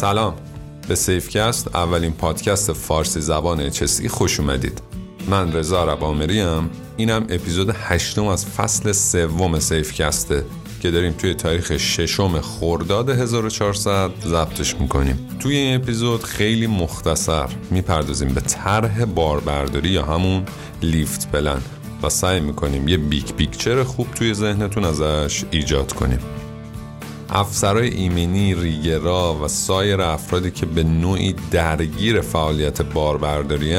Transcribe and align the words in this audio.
سلام. 0.00 0.34
به 0.88 0.94
سیفکست 0.94 1.76
اولین 1.76 2.12
پادکست 2.12 2.72
فارسی 2.72 3.20
زبان 3.20 3.70
HSE 3.70 4.08
خوش 4.08 4.40
اومدید. 4.40 4.82
من 5.28 5.52
رضا 5.52 5.84
ربامری 5.84 6.40
ام. 6.40 6.70
اینم 6.96 7.26
اپیزود 7.28 7.74
هشتم 7.74 8.26
از 8.26 8.46
فصل 8.46 8.92
سوم 8.92 9.58
سیفکسته 9.58 10.44
که 10.82 10.90
داریم 10.90 11.12
توی 11.12 11.34
تاریخ 11.34 11.76
ششم 11.76 12.40
خرداد 12.40 13.10
1400 13.10 14.10
ضبطش 14.26 14.74
می‌کنیم. 14.74 15.28
توی 15.38 15.56
این 15.56 15.76
اپیزود 15.76 16.24
خیلی 16.24 16.66
مختصر 16.66 17.48
می‌پردازیم 17.70 18.28
به 18.28 18.40
طرح 18.40 19.04
باربرداری 19.04 19.88
یا 19.88 20.04
همون 20.04 20.44
lift 20.82 21.30
plan 21.30 21.62
و 22.02 22.08
سعی 22.08 22.40
می‌کنیم 22.40 22.88
یه 22.88 22.96
big 22.96 23.34
picture 23.34 23.82
خوب 23.82 24.06
توی 24.14 24.34
ذهنتون 24.34 24.84
ازش 24.84 25.44
ایجاد 25.50 25.92
کنیم. 25.92 26.20
افسرهای 27.32 27.88
ایمنی، 27.88 28.54
ریگرا 28.54 29.34
و 29.44 29.48
سایر 29.48 30.00
افرادی 30.00 30.50
که 30.50 30.66
به 30.66 30.84
نوعی 30.84 31.34
درگیر 31.50 32.20
فعالیت 32.20 32.82
باربرداری 32.82 33.76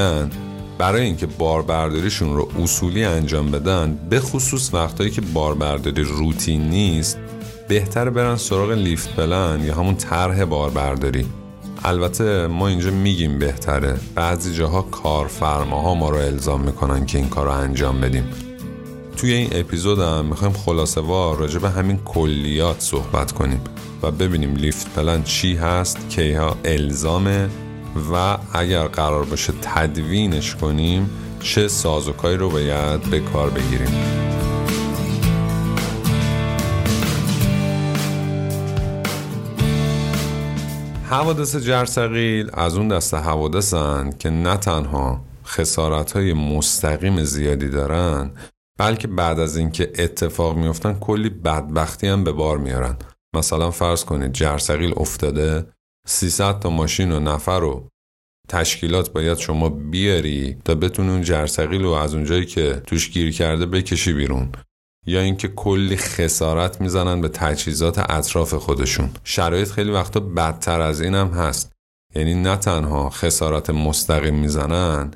برای 0.78 1.02
اینکه 1.02 1.26
باربرداریشون 1.26 2.36
رو 2.36 2.50
اصولی 2.60 3.04
انجام 3.04 3.52
بدن 3.52 4.00
به 4.10 4.20
خصوص 4.20 4.74
وقتایی 4.74 5.10
که 5.10 5.22
باربرداری 5.22 6.04
روتین 6.04 6.70
نیست 6.70 7.18
بهتر 7.68 8.10
برن 8.10 8.36
سراغ 8.36 8.72
لیفت 8.72 9.16
پلن 9.16 9.64
یا 9.66 9.76
همون 9.76 9.96
طرح 9.96 10.46
باربرداری. 10.46 11.26
البته 11.84 12.48
ما 12.48 12.68
اینجا 12.68 12.92
میگیم 12.92 13.40
بهتره. 13.40 13.98
بعضی 14.16 14.54
جاها 14.54 14.82
کارفرماها 14.82 15.96
ما 15.96 16.10
رو 16.10 16.18
الزام 16.18 16.62
می‌کنن 16.62 17.06
که 17.06 17.18
این 17.18 17.30
کار 17.30 17.46
رو 17.46 17.52
انجام 17.52 18.02
بدیم. 18.02 18.51
توی 19.22 19.34
این 19.34 19.50
اپیزود 19.52 20.00
هم 20.00 20.26
می‌خوایم 20.26 20.54
خلاصه 20.54 21.02
وار 21.02 21.38
راجع 21.38 21.60
به 21.60 21.70
همین 21.70 21.98
کلیات 21.98 22.80
صحبت 22.80 23.32
کنیم 23.32 23.62
و 24.04 24.12
ببینیم 24.12 24.56
لیفت 24.56 24.94
پلن 24.94 25.24
چی 25.24 25.56
هست 25.56 26.10
کیها 26.10 26.58
الزامه 26.66 27.50
و 28.14 28.38
اگر 28.54 28.88
قرار 28.88 29.26
باشه 29.26 29.54
تدوینش 29.62 30.56
کنیم 30.56 31.10
چه 31.40 31.68
سازوکایی 31.68 32.38
رو 32.38 32.50
باید 32.50 33.02
به 33.02 33.20
کار 33.20 33.50
بگیریم. 33.50 33.96
حوادث 41.10 41.56
جرثقیل 41.56 42.50
از 42.54 42.78
اون 42.78 42.88
دسته 42.88 43.18
حوادثن 43.18 44.10
که 44.20 44.30
نه 44.30 44.58
تنها 44.58 45.22
خسارت 45.46 46.12
های 46.12 46.34
مستقیم 46.34 47.24
زیادی 47.24 47.70
دارن 47.70 48.32
بلکه 48.82 49.08
بعد 49.08 49.40
از 49.40 49.58
اینکه 49.58 49.92
اتفاق 50.00 50.58
میفتن 50.58 50.94
کلی 50.94 51.30
بدبختی 51.30 52.08
هم 52.08 52.24
به 52.24 52.32
بار 52.32 52.58
میارن. 52.58 52.98
مثلا 53.36 53.72
فرض 53.72 54.06
کنید 54.06 54.34
جرثقیل 54.34 54.94
افتاده 54.98 55.66
300 56.08 56.60
تا 56.60 56.70
ماشین 56.70 57.12
و 57.12 57.20
نفر 57.20 57.64
و 57.64 57.88
تشکیلات 58.50 59.14
باید 59.14 59.38
شما 59.38 59.70
بیاری 59.70 60.58
تا 60.66 60.76
بتونی 60.76 61.10
اون 61.10 61.22
جرثقیل 61.22 61.84
رو 61.84 61.90
از 61.90 62.14
اونجایی 62.14 62.46
که 62.46 62.82
توش 62.88 63.10
گیر 63.10 63.32
کرده 63.32 63.66
بکشی 63.66 64.14
بیرون. 64.14 64.52
یا 65.08 65.22
اینکه 65.22 65.48
کلی 65.48 65.98
خسارت 65.98 66.82
می‌زنن 66.82 67.22
به 67.22 67.28
تجهیزات 67.28 68.12
اطراف 68.12 68.54
خودشون. 68.54 69.10
شرایط 69.24 69.72
خیلی 69.72 69.92
وقتا 69.92 70.20
بدتر 70.20 70.82
از 70.82 71.02
این 71.02 71.16
هم 71.16 71.28
هست. 71.28 71.72
یعنی 72.16 72.36
نه 72.36 72.56
تنها 72.56 73.10
خسارت 73.10 73.70
مستقیم 73.70 74.36
می‌زنن 74.36 75.12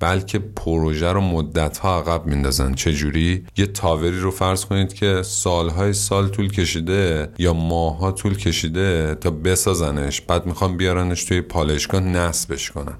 بلکه 0.00 0.38
پروژه 0.38 1.12
رو 1.12 1.20
مدت 1.20 1.78
ها 1.78 1.98
عقب 1.98 2.26
میندازن 2.26 2.74
چجوری؟ 2.74 3.44
یه 3.56 3.66
تاوری 3.66 4.20
رو 4.20 4.30
فرض 4.30 4.64
کنید 4.64 4.94
که 4.94 5.22
سالهای 5.22 5.92
سال 5.92 6.28
طول 6.28 6.52
کشیده 6.52 7.32
یا 7.38 7.52
ماها 7.52 8.12
طول 8.12 8.36
کشیده 8.36 9.14
تا 9.14 9.30
بسازنش 9.30 10.20
بعد 10.20 10.46
می‌خوام 10.46 10.76
بیارنش 10.76 11.24
توی 11.24 11.40
پالشگاه 11.40 12.00
نصبش 12.00 12.70
کنن. 12.70 12.96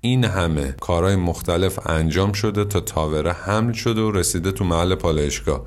این 0.00 0.24
همه 0.24 0.74
کارهای 0.80 1.16
مختلف 1.16 1.86
انجام 1.86 2.32
شده 2.32 2.64
تا 2.64 2.80
تاوره 2.80 3.32
حمل 3.32 3.72
شده 3.72 4.00
و 4.00 4.10
رسیده 4.10 4.52
تو 4.52 4.64
محل 4.64 4.94
پالشگاه 4.94 5.64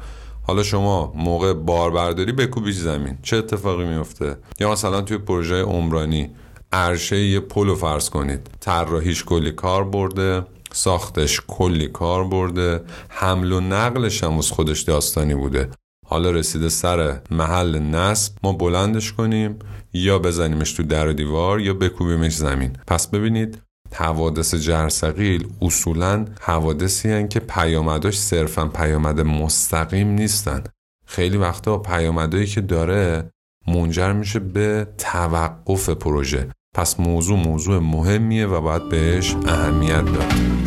حالا 0.47 0.63
شما 0.63 1.13
موقع 1.15 1.53
باربرداری 1.53 2.31
بکوبیش 2.31 2.75
زمین. 2.75 3.17
چه 3.23 3.37
اتفاقی 3.37 3.85
میفته 3.85 4.37
یا 4.59 4.71
مثلا 4.71 5.01
توی 5.01 5.17
پروژه 5.17 5.61
عمرانی 5.61 6.29
عرشه 6.71 7.19
یه 7.19 7.39
پلو 7.39 7.75
فرض 7.75 8.09
کنید. 8.09 8.49
طراحیش 8.59 9.23
کلی 9.23 9.51
کار 9.51 9.83
برده. 9.83 10.43
ساختش 10.73 11.41
کلی 11.47 11.87
کار 11.87 12.23
برده. 12.23 12.81
حمل 13.09 13.51
و 13.51 13.59
نقلش 13.59 14.23
هم 14.23 14.37
از 14.37 14.51
خودش 14.51 14.81
داستانی 14.81 15.35
بوده. 15.35 15.69
حالا 16.07 16.31
رسیده 16.31 16.69
سر 16.69 17.19
محل 17.31 17.79
نصب. 17.79 18.33
ما 18.43 18.53
بلندش 18.53 19.13
کنیم. 19.13 19.59
یا 19.93 20.19
بزنیمش 20.19 20.73
تو 20.73 20.83
در 20.83 21.07
و 21.07 21.13
دیوار 21.13 21.59
یا 21.59 21.73
بکوبیمش 21.73 22.35
زمین. 22.35 22.77
پس 22.87 23.07
ببینید 23.07 23.61
حوادث 23.93 24.55
جرثقیل 24.55 25.47
اصولا 25.61 26.25
حوادثی 26.41 27.09
هن 27.11 27.27
که 27.27 27.39
پیامداش 27.39 28.19
صرفا 28.19 28.67
پیامد 28.67 29.21
مستقیم 29.21 30.07
نیستن. 30.07 30.63
خیلی 31.05 31.37
وقتا 31.37 31.77
پیامدهایی 31.77 32.47
که 32.47 32.61
داره 32.61 33.29
منجر 33.67 34.13
میشه 34.13 34.39
به 34.39 34.87
توقف 34.97 35.89
پروژه. 35.89 36.49
پس 36.75 36.99
موضوع 36.99 37.39
موضوع 37.39 37.79
مهمیه 37.79 38.45
و 38.45 38.61
باید 38.61 38.89
بهش 38.89 39.35
اهمیت 39.47 40.05
داد. 40.05 40.60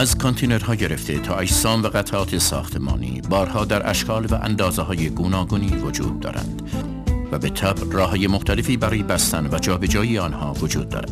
از 0.00 0.18
کانتینرها 0.18 0.74
گرفته 0.74 1.18
تا 1.18 1.36
اجسام 1.36 1.82
و 1.82 1.88
قطعات 1.88 2.38
ساختمانی 2.38 3.22
بارها 3.30 3.64
در 3.64 3.90
اشکال 3.90 4.26
و 4.26 4.34
اندازه 4.34 4.82
های 4.82 5.10
گوناگونی 5.10 5.68
وجود 5.68 6.20
دارند 6.20 6.62
و 7.32 7.38
به 7.38 7.50
طب 7.50 7.92
راه 7.92 8.16
مختلفی 8.16 8.76
برای 8.76 9.02
بستن 9.02 9.48
و 9.52 9.58
جابجایی 9.58 10.18
آنها 10.18 10.52
وجود 10.52 10.88
دارد. 10.88 11.10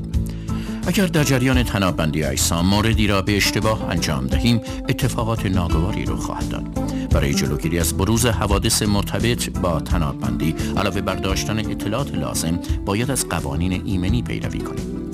اگر 0.86 1.06
در 1.06 1.24
جریان 1.24 1.62
تنابندی 1.62 2.24
اجسام 2.24 2.66
موردی 2.66 3.06
را 3.06 3.22
به 3.22 3.36
اشتباه 3.36 3.90
انجام 3.90 4.26
دهیم 4.26 4.60
اتفاقات 4.88 5.46
ناگواری 5.46 6.04
رو 6.04 6.16
خواهد 6.16 6.48
داد. 6.48 6.64
برای 7.08 7.34
جلوگیری 7.34 7.78
از 7.78 7.96
بروز 7.96 8.26
حوادث 8.26 8.82
مرتبط 8.82 9.50
با 9.58 9.80
تنابندی 9.80 10.54
علاوه 10.76 11.00
بر 11.00 11.14
داشتن 11.14 11.58
اطلاعات 11.58 12.14
لازم 12.14 12.58
باید 12.84 13.10
از 13.10 13.28
قوانین 13.28 13.82
ایمنی 13.84 14.22
پیروی 14.22 14.58
کنیم. 14.58 15.10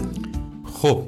خب 0.75 1.03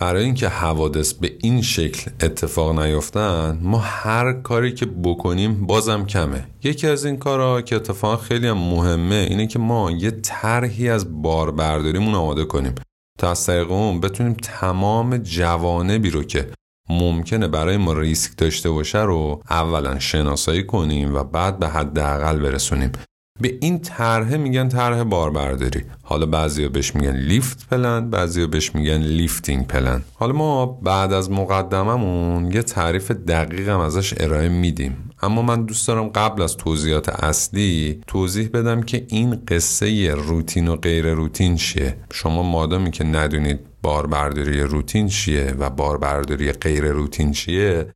برای 0.00 0.24
اینکه 0.24 0.48
حوادث 0.48 1.12
به 1.12 1.32
این 1.42 1.62
شکل 1.62 2.10
اتفاق 2.20 2.78
نیفتن 2.78 3.58
ما 3.62 3.78
هر 3.78 4.32
کاری 4.32 4.74
که 4.74 4.86
بکنیم 4.86 5.66
بازم 5.66 6.06
کمه. 6.06 6.46
یکی 6.62 6.86
از 6.86 7.04
این 7.04 7.16
کارها 7.16 7.62
که 7.62 7.76
اتفاق 7.76 8.22
خیلی 8.22 8.46
هم 8.46 8.58
مهمه 8.58 9.26
اینه 9.30 9.46
که 9.46 9.58
ما 9.58 9.90
یه 9.90 10.10
طرحی 10.10 10.88
از 10.88 11.22
باربرداریمون 11.22 12.14
آماده 12.14 12.44
کنیم 12.44 12.74
تا 13.18 13.30
از 13.30 13.46
طریق 13.46 13.70
اون 13.70 14.00
بتونیم 14.00 14.32
تمام 14.32 15.16
جوانبی 15.16 16.10
رو 16.10 16.22
که 16.22 16.50
ممکنه 16.88 17.48
برای 17.48 17.76
ما 17.76 17.92
ریسک 17.92 18.36
داشته 18.36 18.70
باشه 18.70 18.98
رو 18.98 19.42
اولا 19.50 19.98
شناسایی 19.98 20.66
کنیم 20.66 21.14
و 21.14 21.24
بعد 21.24 21.58
به 21.58 21.68
حداقل 21.68 22.38
برسونیم. 22.38 22.92
به 23.40 23.58
این 23.60 23.78
طرحه 23.78 24.36
میگن 24.36 24.68
طرح 24.68 25.02
باربرداری. 25.02 25.82
حالا 26.02 26.26
بعضیا 26.26 26.68
بهش 26.68 26.94
میگن 26.94 27.16
lift 27.16 27.68
plan 27.70 28.10
بعضیا 28.10 28.46
بهش 28.46 28.74
میگن 28.74 28.98
lifting 28.98 29.66
plan. 29.66 30.02
حالا 30.14 30.32
ما 30.32 30.66
بعد 30.66 31.12
از 31.12 31.30
مقدممون 31.30 32.52
یه 32.52 32.62
تعریف 32.62 33.10
دقیقم 33.10 33.78
ازش 33.78 34.14
ارائه 34.20 34.48
میدیم. 34.48 35.10
اما 35.22 35.42
من 35.42 35.64
دوست 35.64 35.88
دارم 35.88 36.08
قبل 36.08 36.42
از 36.42 36.56
توضیحات 36.56 37.08
اصلی 37.08 38.00
توضیح 38.06 38.48
بدم 38.48 38.82
که 38.82 39.06
این 39.08 39.42
قصه 39.48 40.14
روتین 40.14 40.68
و 40.68 40.76
غیر 40.76 41.14
روتین 41.14 41.56
چیه. 41.56 41.96
شما 42.12 42.42
مادامی 42.42 42.90
که 42.90 43.04
ندونید 43.04 43.60
باربرداری 43.82 44.60
روتین 44.60 45.08
چیه 45.08 45.54
و 45.58 45.70
باربرداری 45.70 46.52
غیر 46.52 46.84
روتین 46.84 47.32
چیه 47.32 47.86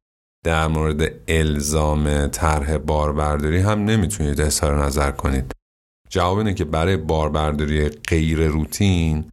در 0.45 0.69
مورد 0.69 1.13
الزام 1.29 2.27
طرح 2.27 2.79
باربرداری 2.79 3.59
هم 3.59 3.85
نمی‌تونید 3.85 4.41
اظهار 4.41 4.85
نظر 4.85 5.11
کنید. 5.11 5.53
جواب 6.11 6.39
اینه 6.39 6.55
که 6.55 6.65
برای 6.65 6.97
باربرداری 6.97 7.89
غیر 7.89 8.47
روتین 8.47 9.31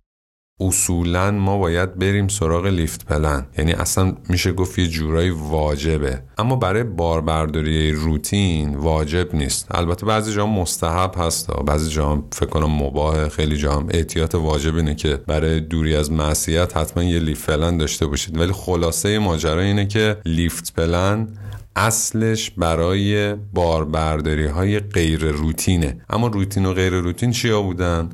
اصولا 0.62 1.32
ما 1.32 1.58
باید 1.58 2.00
بریم 2.00 2.28
سراغ 2.28 2.66
لیفت 2.66 3.06
پلن. 3.06 3.46
یعنی 3.58 3.72
اصلا 3.72 4.14
میشه 4.30 4.52
گفت 4.52 4.80
یه 4.80 4.88
جورایی 4.88 5.30
واجبه. 5.30 6.24
اما 6.38 6.56
برای 6.56 6.84
باربرداری 6.84 7.92
روتین 7.92 8.76
واجب 8.76 9.36
نیست. 9.36 9.68
البته 9.72 10.06
بعضی 10.06 10.34
جا 10.34 10.48
مستحب 10.48 11.12
هست. 11.18 11.52
بعضی 11.52 11.92
جا 11.92 12.24
فکر 12.32 12.50
کنم 12.50 12.84
مباه 12.84 13.30
خیلی 13.30 13.58
جا 13.58 13.86
احتیاط 13.90 14.36
واجب 14.36 14.76
اینه 14.76 14.96
که 14.96 15.18
برای 15.28 15.60
دوری 15.60 15.96
از 15.96 16.12
معصیت 16.12 16.78
حتما 16.78 17.04
یه 17.04 17.20
لیفت 17.20 17.50
پلن 17.50 17.78
داشته 17.78 18.06
باشید. 18.06 18.40
ولی 18.40 18.52
خلاصه 18.52 19.20
ماجرا 19.20 19.62
اینه 19.62 19.86
که 19.86 20.18
لیفت 20.26 20.74
پلن 20.74 21.28
اصلش 21.76 22.52
برای 22.52 23.34
باربرداری 23.34 24.46
های 24.46 24.80
غیر 24.80 25.26
روتینه 25.26 26.02
اما 26.10 26.28
روتین 26.28 26.66
و 26.66 26.74
غیر 26.74 26.94
روتین 26.94 27.32
چیا 27.32 27.62
بودن؟ 27.62 28.10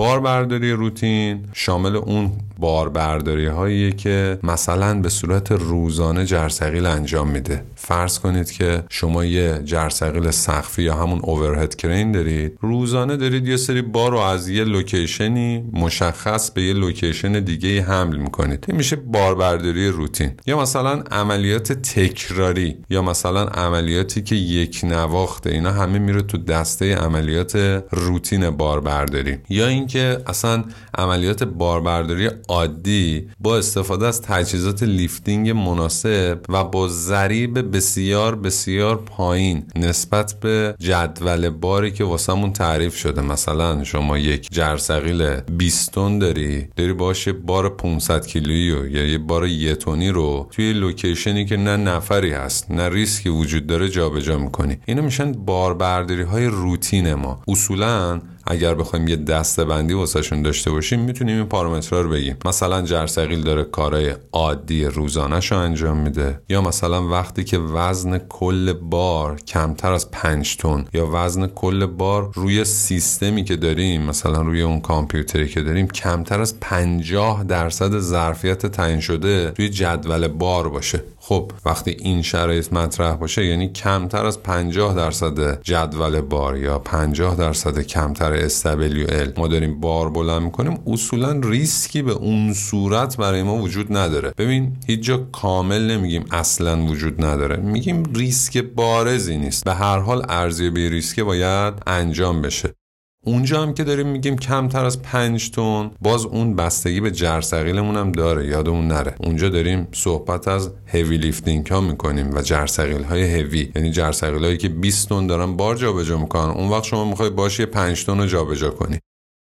باربرداری 0.00 0.72
روتین 0.72 1.44
شامل 1.52 1.96
اون 1.96 2.32
باربرداری 2.58 3.46
هایی 3.46 3.92
که 3.92 4.38
مثلا 4.42 5.00
به 5.00 5.08
صورت 5.08 5.52
روزانه 5.52 6.24
جرثقیل 6.24 6.86
انجام 6.86 7.28
میده. 7.28 7.62
فرض 7.76 8.18
کنید 8.18 8.50
که 8.50 8.84
شما 8.88 9.24
یه 9.24 9.60
جرثقیل 9.64 10.30
سقفی 10.30 10.82
یا 10.82 10.94
همون 10.94 11.20
overhead 11.22 11.76
crane 11.76 12.12
دارید. 12.12 12.58
روزانه 12.60 13.16
دارید 13.16 13.48
یه 13.48 13.56
سری 13.56 13.82
بار 13.82 14.10
رو 14.10 14.18
از 14.18 14.48
یه 14.48 14.64
location 14.64 15.53
ی 15.53 15.64
مشخص 15.72 16.50
به 16.50 16.62
یه 16.62 16.72
location 16.72 17.40
دیگه 17.40 17.82
حمل 17.82 18.16
می‌کنید. 18.16 18.64
این 18.68 18.76
میشه 18.76 18.96
باربرداری 18.96 19.88
روتین. 19.88 20.30
یا 20.46 20.60
مثلا 20.60 21.02
عملیات 21.10 21.72
تکراری 21.72 22.76
یا 22.90 23.02
مثلا 23.02 23.42
عملیاتی 23.42 24.22
که 24.22 24.36
یک 24.36 24.80
نواخته. 24.82 25.50
اینا 25.50 25.70
همه 25.70 25.98
میره 25.98 26.22
تو 26.22 26.38
دسته 26.38 26.94
عملیات 26.94 27.82
روتین 27.90 28.50
باربرداری 28.50 29.36
یا 29.48 29.66
اینکه 29.94 30.22
اصلا 30.26 30.64
عملیات 30.98 31.44
باربرداری 31.44 32.30
عادی 32.48 33.28
با 33.40 33.58
استفاده 33.58 34.06
از 34.06 34.22
تجهیزات 34.22 34.82
lifting 34.82 35.50
مناسب 35.50 36.38
و 36.48 36.64
با 36.64 36.88
ضریب 36.88 37.76
بسیار 37.76 38.36
بسیار 38.36 38.96
پایین 38.96 39.64
نسبت 39.76 40.34
به 40.40 40.74
جدول 40.78 41.48
باری 41.48 41.92
که 41.92 42.04
واسمون 42.04 42.52
تعریف 42.52 42.96
شده. 42.96 43.20
مثلا 43.20 43.84
شما 43.84 44.18
یک 44.18 44.48
جرثقیل 44.52 45.40
20 45.40 45.92
تن 45.92 46.18
داری 46.18 46.68
داری 46.76 46.92
باشه 46.92 47.32
بار 47.32 47.68
500 47.68 48.26
کیلویی 48.26 48.90
یا 48.90 49.06
یه 49.06 49.18
بار 49.18 49.46
یه 49.46 49.74
تونی 49.74 50.08
رو 50.08 50.48
توی 50.50 50.72
location 50.72 51.36
ی 51.36 51.44
که 51.44 51.56
نه 51.56 51.76
نفری 51.76 52.32
هست 52.32 52.70
نه 52.70 52.88
ریسکی 52.88 53.28
وجود 53.28 53.66
داره 53.66 53.88
جابجا 53.88 54.38
می‌کنی. 54.38 54.78
اینا 54.86 55.02
میشن 55.02 55.32
باربرداری 55.32 56.22
های 56.22 56.46
روتین 56.46 57.14
ما. 57.14 57.42
اصولا 57.48 58.20
اگر 58.46 58.74
بخوایم 58.74 59.08
یه 59.08 59.16
دسته 59.16 59.64
بندی 59.64 59.94
واسهشون 59.94 60.42
داشته 60.42 60.70
باشیم 60.70 61.00
می‌تونیم 61.00 61.36
این 61.36 61.46
پارامترها 61.46 62.00
رو 62.00 62.10
بگیم. 62.10 62.36
مثلا 62.44 62.82
جرثقیل 62.82 63.42
داره 63.42 63.64
کارهای 63.64 64.14
عادی 64.32 64.84
روزانهش 64.84 65.52
رو 65.52 65.58
انجام 65.58 65.96
میده. 65.96 66.40
یا 66.48 66.60
مثلا 66.60 67.08
وقتی 67.08 67.44
که 67.44 67.58
وزن 67.58 68.18
کل 68.18 68.72
بار 68.72 69.40
کمتر 69.40 69.92
از 69.92 70.10
5 70.10 70.56
تن 70.56 70.84
یا 70.94 71.10
وزن 71.12 71.46
کل 71.46 71.86
بار 71.86 72.30
روی 72.34 72.64
سیستمی 72.64 73.44
که 73.44 73.56
داریم 73.56 74.02
مثلا 74.02 74.42
روی 74.42 74.62
اون 74.62 74.80
کامپیوتری 74.80 75.48
که 75.48 75.62
داریم 75.62 75.86
کمتر 75.86 76.40
از 76.40 76.60
50 76.60 77.44
درصد 77.44 77.98
ظرفیت 77.98 78.66
تعیین 78.66 79.00
شده 79.00 79.50
توی 79.50 79.68
جدول 79.68 80.28
بار 80.28 80.68
باشه. 80.68 81.02
خب 81.30 81.52
وقتی 81.64 81.90
این 81.90 82.22
شرایط 82.22 82.72
مطرح 82.72 83.16
باشه 83.16 83.44
یعنی 83.44 83.68
کمتر 83.68 84.26
از 84.26 84.42
50 84.42 84.94
درصد 84.94 85.62
جدول 85.62 86.20
بار 86.20 86.56
یا 86.56 86.78
50 86.78 87.36
درصد 87.36 87.78
کمتر 87.78 88.48
SWL 88.48 89.38
ما 89.38 89.48
داریم 89.48 89.80
بار 89.80 90.10
بلند 90.10 90.42
می‌کنیم 90.42 90.78
اصولا 90.86 91.40
ریسکی 91.44 92.02
به 92.02 92.12
اون 92.12 92.52
صورت 92.52 93.16
برای 93.16 93.42
ما 93.42 93.56
وجود 93.56 93.96
نداره. 93.96 94.32
ببین 94.38 94.76
هیچ 94.86 95.00
جا 95.00 95.16
کامل 95.32 95.90
نمیگیم 95.90 96.24
اصلا 96.30 96.84
وجود 96.84 97.24
نداره. 97.24 97.56
میگیم 97.56 98.02
ریسک 98.14 98.58
بارزی 98.58 99.38
نیست. 99.38 99.64
به 99.64 99.74
هر 99.74 99.98
حال 99.98 100.26
ارزیابی 100.28 100.88
ریسک 100.88 101.20
باید 101.20 101.74
انجام 101.86 102.42
بشه. 102.42 102.79
اونجا 103.26 103.62
هم 103.62 103.74
که 103.74 103.84
داریم 103.84 104.06
میگیم 104.06 104.36
کمتر 104.36 104.84
از 104.84 105.02
5 105.02 105.50
تن 105.50 105.90
باز 106.00 106.24
اون 106.24 106.56
بستگی 106.56 107.00
به 107.00 107.10
جرثقیلمون 107.10 107.96
هم 107.96 108.12
داره 108.12 108.46
یادمون 108.46 108.88
نره. 108.88 109.14
اونجا 109.20 109.48
داریم 109.48 109.88
صحبت 109.92 110.48
از 110.48 110.70
هوی 110.86 111.16
لیفتینگ 111.16 111.66
ها 111.66 111.80
می‌کنیم 111.80 112.34
و 112.34 112.42
جرثقیل 112.42 113.02
های 113.02 113.40
هوی 113.40 113.72
یعنی 113.76 113.90
جرثقیل 113.90 114.44
هایی 114.44 114.56
که 114.56 114.68
20 114.68 115.08
تن 115.08 115.26
دارن 115.26 115.56
بار 115.56 115.76
جابجا 115.76 116.18
می‌کنن. 116.18 116.50
اون 116.50 116.68
وقت 116.68 116.84
شما 116.84 117.04
می‌خوای 117.04 117.30
باشه 117.30 117.66
5 117.66 118.04
تن 118.04 118.18
رو 118.18 118.26
جابجا 118.26 118.70
کنی. 118.70 118.98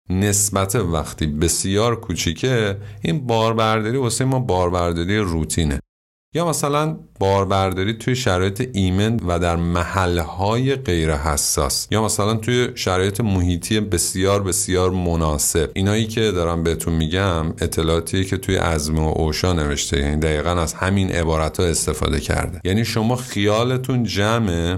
نسبت 0.09 0.75
وقتی 0.75 1.27
بسیار 1.27 1.99
کوچیکه 1.99 2.77
این 3.01 3.27
باربرداری 3.27 3.97
واسه 3.97 4.25
ما 4.25 4.39
باربرداری 4.39 5.17
روتینه. 5.17 5.79
یا 6.35 6.49
مثلا 6.49 6.97
باربرداری 7.19 7.93
توی 7.93 8.15
شرایط 8.15 8.69
ایمن 8.73 9.19
و 9.27 9.39
در 9.39 9.55
محلهای 9.55 10.75
غیر 10.75 11.13
حساس 11.13 11.87
یا 11.91 12.03
مثلا 12.03 12.35
توی 12.35 12.69
شرایط 12.75 13.21
محیطی 13.21 13.79
بسیار 13.79 14.43
بسیار 14.43 14.91
مناسب. 14.91 15.71
اینایی 15.73 16.07
که 16.07 16.31
دارم 16.31 16.63
بهتون 16.63 16.93
میگم 16.93 17.49
اطلاعاتی 17.49 18.25
که 18.25 18.37
توی 18.37 18.57
ازم 18.57 18.99
و 18.99 19.13
اوشا 19.17 19.53
نوشته. 19.53 19.99
یعنی 19.99 20.15
دقیقا 20.15 20.49
از 20.49 20.73
همین 20.73 21.11
عبارت 21.11 21.59
ها 21.59 21.65
استفاده 21.65 22.19
کرده. 22.19 22.61
یعنی 22.63 22.85
شما 22.85 23.15
خیالتون 23.15 24.03
جمعه 24.03 24.77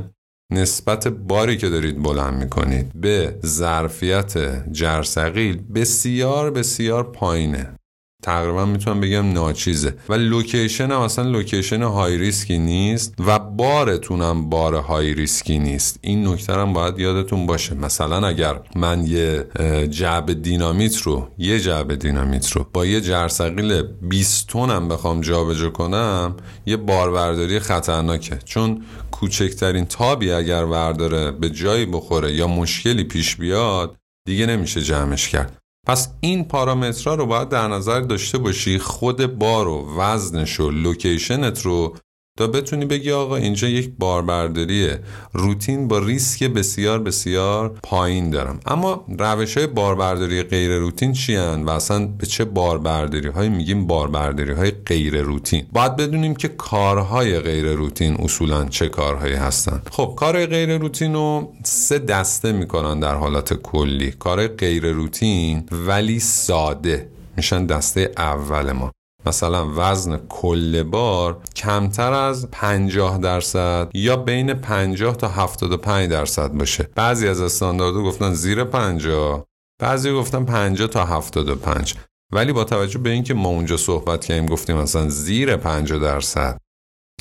نسبت 0.51 1.07
باری 1.07 1.57
که 1.57 1.69
دارید 1.69 2.03
بلند 2.03 2.43
می‌کنید 2.43 2.91
به 2.95 3.35
ظرفیت 3.45 4.33
جرثقیل 4.71 5.61
بسیار 5.75 6.51
بسیار 6.51 7.11
پایینه. 7.11 7.73
تقریبا 8.21 8.65
می‌تونم 8.65 9.01
بگم 9.01 9.33
ناچیزه. 9.33 9.95
و 10.09 10.13
location 10.13 10.91
هم 10.91 10.99
اصلا 10.99 11.29
location 11.29 11.83
high 11.83 12.17
risk 12.17 12.49
ی 12.49 12.57
نیست 12.57 13.13
و 13.19 13.39
بارتونم 13.39 14.49
بار 14.49 14.75
high 14.75 15.13
risk 15.13 15.50
ی 15.50 15.59
نیست. 15.59 15.99
این 16.01 16.27
نکته 16.27 16.53
هم 16.53 16.73
باید 16.73 16.99
یادتون 16.99 17.45
باشه. 17.45 17.75
مثلا 17.75 18.27
اگر 18.27 18.59
من 18.75 19.03
یه 19.07 19.47
جعبه 19.89 20.33
دینامیت 20.43 20.97
رو 20.97 21.27
یه 21.37 21.59
جعبه 21.59 21.95
دینامیت 21.95 22.51
رو 22.51 22.65
با 22.73 22.85
یه 22.85 23.01
جرثقیل 23.01 23.81
20 23.81 24.47
تونم 24.47 24.87
بخوام 24.87 25.21
جابجا 25.21 25.69
کنم 25.69 26.35
یه 26.65 26.77
باربرداری 26.77 27.59
خطرناکه. 27.59 28.39
چون 28.45 28.83
کوچکترین 29.11 29.85
تابی 29.85 30.31
اگر 30.31 30.63
ورداره 30.63 31.31
به 31.31 31.49
جایی 31.49 31.85
بخوره 31.85 32.33
یا 32.33 32.47
مشکلی 32.47 33.03
پیش 33.03 33.35
بیاد 33.35 33.95
دیگه 34.27 34.45
نمیشه 34.45 34.81
جمعش 34.81 35.29
کرد. 35.29 35.60
پس 35.87 36.09
این 36.21 36.43
پارامترها 36.43 37.15
رو 37.15 37.25
باید 37.25 37.49
در 37.49 37.67
نظر 37.67 37.99
داشته 37.99 38.37
باشی 38.37 38.79
خود 38.79 39.25
بار 39.25 39.67
و 39.67 39.95
وزنش 39.97 40.59
و 40.59 40.71
location 40.71 41.51
ت 41.51 41.61
رو 41.61 41.95
تا 42.41 42.47
بتونی 42.47 42.85
بگی 42.85 43.11
آقا 43.11 43.35
اینجا 43.35 43.67
یک 43.67 43.91
باربرداری 43.99 44.89
روتین 45.33 45.87
با 45.87 45.99
ریسک 45.99 46.43
بسیار 46.43 46.99
بسیار 46.99 47.77
پایین 47.83 48.29
دارم. 48.29 48.59
اما 48.65 49.05
روش 49.19 49.57
های 49.57 49.67
باربرداری 49.67 50.43
غیر 50.43 50.77
روتین 50.77 51.13
چی؟ 51.13 51.35
و 51.37 51.69
اصلا 51.69 52.05
به 52.07 52.25
چه 52.25 52.45
باربرداری 52.45 53.27
های 53.27 53.49
میگیم 53.49 53.87
باربرداری 53.87 54.51
های 54.51 54.71
غیر 54.71 55.21
روتین؟ 55.21 55.65
باید 55.71 55.95
بدونیم 55.95 56.35
که 56.35 56.47
کارهای 56.47 57.39
غیر 57.39 57.73
روتین 57.73 58.15
اصولا 58.19 58.65
چه 58.65 58.89
کارهایی 58.89 59.35
هستن. 59.35 59.81
خب 59.91 60.13
کار 60.17 60.45
غیر 60.45 60.77
روتین 60.77 61.13
رو 61.13 61.53
سه 61.63 61.99
دسته 61.99 62.51
می‌کنن 62.51 62.99
در 62.99 63.15
حالت 63.15 63.53
کلی. 63.53 64.11
کار 64.11 64.47
غیر 64.47 64.91
روتین 64.91 65.63
ولی 65.71 66.19
ساده. 66.19 67.07
میشن 67.37 67.65
دسته 67.65 68.11
اول 68.17 68.71
ما. 68.71 68.91
مثلا 69.25 69.67
وزن 69.75 70.17
کل 70.29 70.83
بار 70.83 71.41
کمتر 71.55 72.13
از 72.13 72.51
50 72.51 73.17
درصد 73.17 73.89
یا 73.93 74.15
بین 74.15 74.53
50 74.53 75.15
تا 75.15 75.27
75 75.27 76.09
درصد 76.09 76.51
باشه. 76.51 76.89
بعضی 76.95 77.27
از 77.27 77.41
استانداردها 77.41 78.03
گفتن 78.03 78.33
زیر 78.33 78.63
50 78.63 79.45
بعضی 79.81 80.13
گفتن 80.13 80.45
50 80.45 80.87
تا 80.87 81.05
75 81.05 81.95
ولی 82.33 82.53
با 82.53 82.63
توجه 82.63 82.99
به 82.99 83.09
اینکه 83.09 83.33
ما 83.33 83.49
اونجا 83.49 83.77
صحبت 83.77 84.25
کردیم 84.25 84.45
گفتیم 84.45 84.77
مثلا 84.77 85.09
زیر 85.09 85.55
50 85.55 85.99
درصد 85.99 86.57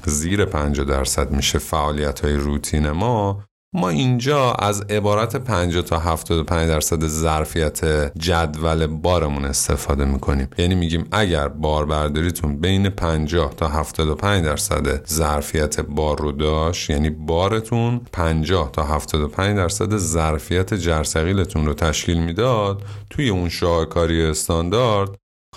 زیر 0.05 0.45
50 0.45 0.87
درصد 0.87 1.31
میشه 1.31 1.59
فعالیت 1.59 2.21
های 2.21 2.35
روتین 2.35 2.91
ما. 2.91 3.45
ما 3.73 3.89
اینجا 3.89 4.53
از 4.53 4.81
عبارت 4.81 5.37
50 5.37 5.83
تا 5.83 5.99
75 5.99 6.69
درصد 6.69 7.07
ظرفیت 7.07 7.85
جدول 8.19 8.87
بارمون 8.87 9.45
استفاده 9.45 10.05
می‌کنیم. 10.05 10.49
یعنی 10.59 10.75
میگیم 10.75 11.09
اگر 11.13 11.49
باربرداریتون 11.49 12.61
بین 12.61 12.91
50 12.91 13.55
تا 13.55 13.69
75 13.69 14.45
درصد 14.45 15.07
ظرفیت 15.07 15.81
بار 15.81 16.19
رو 16.19 16.33
داشت 16.33 16.91
یعنی 16.91 17.11
بارتون 17.11 18.01
50 18.13 18.71
تا 18.73 18.85
75 18.85 19.57
درصد 19.57 19.97
ظرفیت 19.97 20.75
جرثقیلتون 20.75 21.67
رو 21.67 21.75
تشکیل 21.75 22.19
می‌داد 22.23 22.83
توی 23.11 23.29
اون 23.29 23.49
شاهکاری 23.49 24.25
استاندارد 24.25 25.11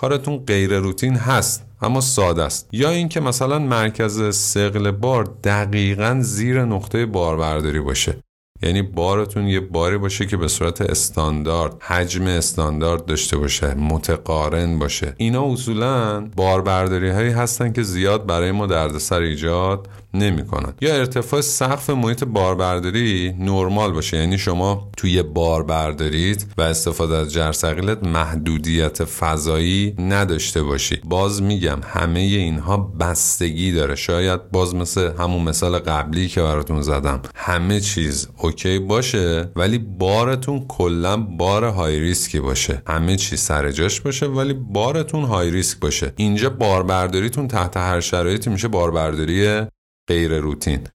کارتون 0.04 0.36
غیر 0.36 0.78
روتین 0.78 1.16
هست 1.16 1.66
اما 1.82 2.00
ساده 2.00 2.42
است. 2.42 2.68
یا 2.72 2.90
اینکه 2.90 3.20
مثلا 3.20 3.58
مرکز 3.58 4.36
سقل 4.36 4.90
بار 4.90 5.24
دقیقا 5.44 6.18
زیر 6.20 6.64
نقطه 6.64 7.06
باربرداری 7.06 7.80
باشه. 7.80 8.16
یعنی 8.62 8.82
بارتون 8.82 9.46
یه 9.46 9.60
باری 9.60 9.98
باشه 9.98 10.26
که 10.26 10.36
به 10.36 10.48
صورت 10.48 10.80
استاندارد 10.80 11.76
حجم 11.80 12.26
استاندارد 12.26 13.04
داشته 13.04 13.36
باشه 13.36 13.74
متقارن 13.74 14.78
باشه. 14.78 15.14
اینا 15.16 15.52
اصولا 15.52 16.20
باربرداری 16.36 17.10
هایی 17.10 17.30
هستن 17.30 17.72
که 17.72 17.82
زیاد 17.82 18.26
برای 18.26 18.52
ما 18.52 18.66
دردسر 18.66 19.20
ایجاد 19.20 19.88
نمی‌کنن 20.14 20.72
یا 20.80 20.94
ارتفاع 20.94 21.40
سقف 21.40 21.90
محیط 21.90 22.24
باربرداری 22.24 23.34
نرمال 23.38 23.92
باشه 23.92 24.16
یعنی 24.16 24.38
شما 24.38 24.90
توی 24.96 25.22
بار 25.22 25.62
بردارید 25.62 26.46
و 26.58 26.62
استفاده 26.62 27.16
از 27.16 27.32
جرثقیلت 27.32 28.02
محدودیت 28.06 29.04
فضایی 29.04 29.94
نداشته 29.98 30.62
باشی. 30.62 31.00
باز 31.04 31.42
میگم 31.42 31.78
همه 31.84 32.20
اینها 32.20 32.76
بستگی 32.76 33.72
داره. 33.72 33.94
شاید 33.94 34.50
باز 34.50 34.74
مثل 34.74 35.12
همون 35.18 35.42
مثال 35.42 35.78
قبلی 35.78 36.28
که 36.28 36.42
براتون 36.42 36.82
زدم. 36.82 37.22
همه 37.34 37.80
چیز 37.80 38.28
OK 38.38 38.78
باشه 38.78 39.50
ولی 39.56 39.78
بارتون 39.78 40.64
کلا 40.68 41.16
بار 41.16 41.64
high 41.64 42.00
risk 42.00 42.32
ی 42.32 42.40
باشه. 42.40 42.82
همه 42.86 43.16
چیز 43.16 43.40
سر 43.40 43.70
جاش 43.70 44.00
باشه 44.00 44.26
ولی 44.26 44.52
بارتون 44.52 45.24
high 45.24 45.50
risk 45.50 45.80
باشه. 45.80 46.12
اینجا 46.16 46.50
باربرداریتون 46.50 47.48
تحت 47.48 47.76
هر 47.76 48.00
شرایطی 48.00 48.50
میشه. 48.50 48.68
باربرداری 48.68 49.64
غیر 50.08 50.38
روتین. 50.38 50.88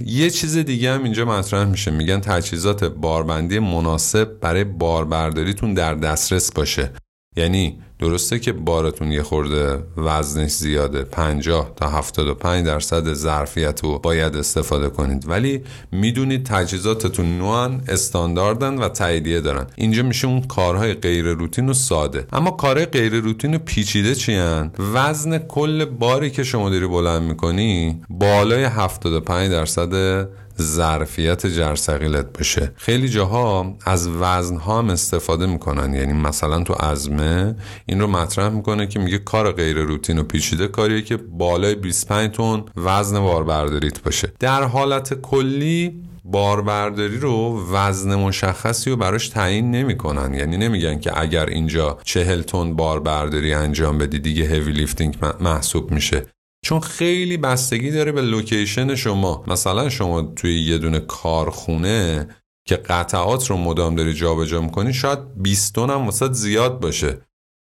یه 0.00 0.30
چیز 0.30 0.56
دیگه 0.56 0.92
هم 0.92 1.04
اینجا 1.04 1.24
مطرح 1.24 1.64
میشه. 1.64 1.90
میگن 1.90 2.20
تجهیزات 2.20 2.84
باربندی 2.84 3.58
مناسب 3.58 4.40
برای 4.40 4.64
باربرداریتون 4.64 5.74
در 5.74 5.94
دسترس 5.94 6.52
باشه. 6.52 6.92
یعنی 7.36 7.78
درسته 7.98 8.38
که 8.38 8.52
بارتون 8.52 9.12
یه 9.12 9.22
خورده 9.22 9.78
وزنش 9.96 10.50
زیاده 10.50 11.02
50 11.02 11.72
تا 11.76 11.88
75 11.88 12.66
درصد 12.66 13.12
ظرفیت 13.12 13.80
رو 13.84 13.98
باید 13.98 14.36
استفاده 14.36 14.88
کنید. 14.88 15.28
ولی 15.28 15.62
می‌دونید 15.92 16.46
تجهیزاتتون 16.46 17.38
نوعن 17.38 17.80
استانداردن 17.88 18.74
و 18.78 18.88
تاییدیه 18.88 19.40
دارن. 19.40 19.66
اینجا 19.74 20.02
میشه 20.02 20.26
اون 20.26 20.42
کارهای 20.42 20.94
غیر 20.94 21.24
روتین 21.24 21.68
و 21.68 21.72
ساده. 21.72 22.26
اما 22.32 22.50
کارهای 22.50 22.86
غیر 22.86 23.12
روتین 23.12 23.54
و 23.54 23.58
پیچیده 23.58 24.14
چی 24.14 24.34
هن؟ 24.34 24.72
وزن 24.94 25.38
کل 25.38 25.84
باری 25.84 26.30
که 26.30 26.42
شما 26.44 26.70
داری 26.70 26.86
بلند 26.86 27.22
می‌کنی 27.22 28.02
بالای 28.10 28.64
75 28.64 29.50
درصد 29.50 30.28
ظرفیت 30.62 31.46
جرثقیلت 31.46 32.38
باشه 32.38 32.72
خیلی 32.76 33.08
جاها 33.08 33.76
از 33.86 34.08
وزن 34.08 34.56
ها 34.56 34.78
هم 34.78 34.90
استفاده 34.90 35.46
می‌کنن. 35.46 35.94
یعنی 35.94 36.12
مثلا 36.12 36.62
تو 36.62 36.74
ازمه 36.80 37.56
این 37.86 38.00
رو 38.00 38.06
مطرح 38.06 38.48
می‌کنه 38.48 38.86
که 38.86 38.98
میگه 38.98 39.18
کار 39.18 39.52
غیر 39.52 39.76
روتین 39.78 40.18
و 40.18 40.22
پیچیده 40.22 40.68
کاریه 40.68 41.02
که 41.02 41.16
بالای 41.16 41.74
25 41.74 42.30
تن 42.30 42.64
وزن 42.76 43.20
باربرداریت 43.20 44.02
باشه 44.02 44.32
در 44.38 44.62
حالت 44.62 45.14
کلی 45.14 46.02
باربرداری 46.24 47.18
رو 47.18 47.66
وزن 47.72 48.14
مشخصی 48.14 48.90
رو 48.90 48.96
براش 48.96 49.28
تعیین 49.28 49.70
نمی‌کنن. 49.70 50.34
یعنی 50.34 50.56
نمیگن 50.56 50.98
که 50.98 51.20
اگر 51.20 51.46
اینجا 51.46 51.98
چهل 52.04 52.42
تن 52.42 52.76
باربرداری 52.76 53.54
انجام 53.54 53.98
بدی 53.98 54.18
دیگه 54.18 54.44
هیوی 54.44 54.72
لیفتینگ 54.72 55.16
محسوب 55.40 55.90
میشه. 55.90 56.26
چون 56.64 56.80
خیلی 56.80 57.36
بستگی 57.36 57.90
داره 57.90 58.12
به 58.12 58.22
location 58.22 58.94
شما. 58.94 59.44
مثلا 59.46 59.88
شما 59.88 60.22
توی 60.22 60.60
یه 60.60 60.78
دونه 60.78 61.00
کارخونه 61.00 62.28
که 62.66 62.76
قطعات 62.76 63.50
رو 63.50 63.56
مدام 63.56 63.94
داری 63.94 64.14
جابجا 64.14 64.60
می‌کنی 64.60 64.92
شاید 64.92 65.18
20 65.42 65.74
تن 65.74 65.90
هم 65.90 66.04
واست 66.04 66.32
زیاد 66.32 66.80
باشه. 66.80 67.18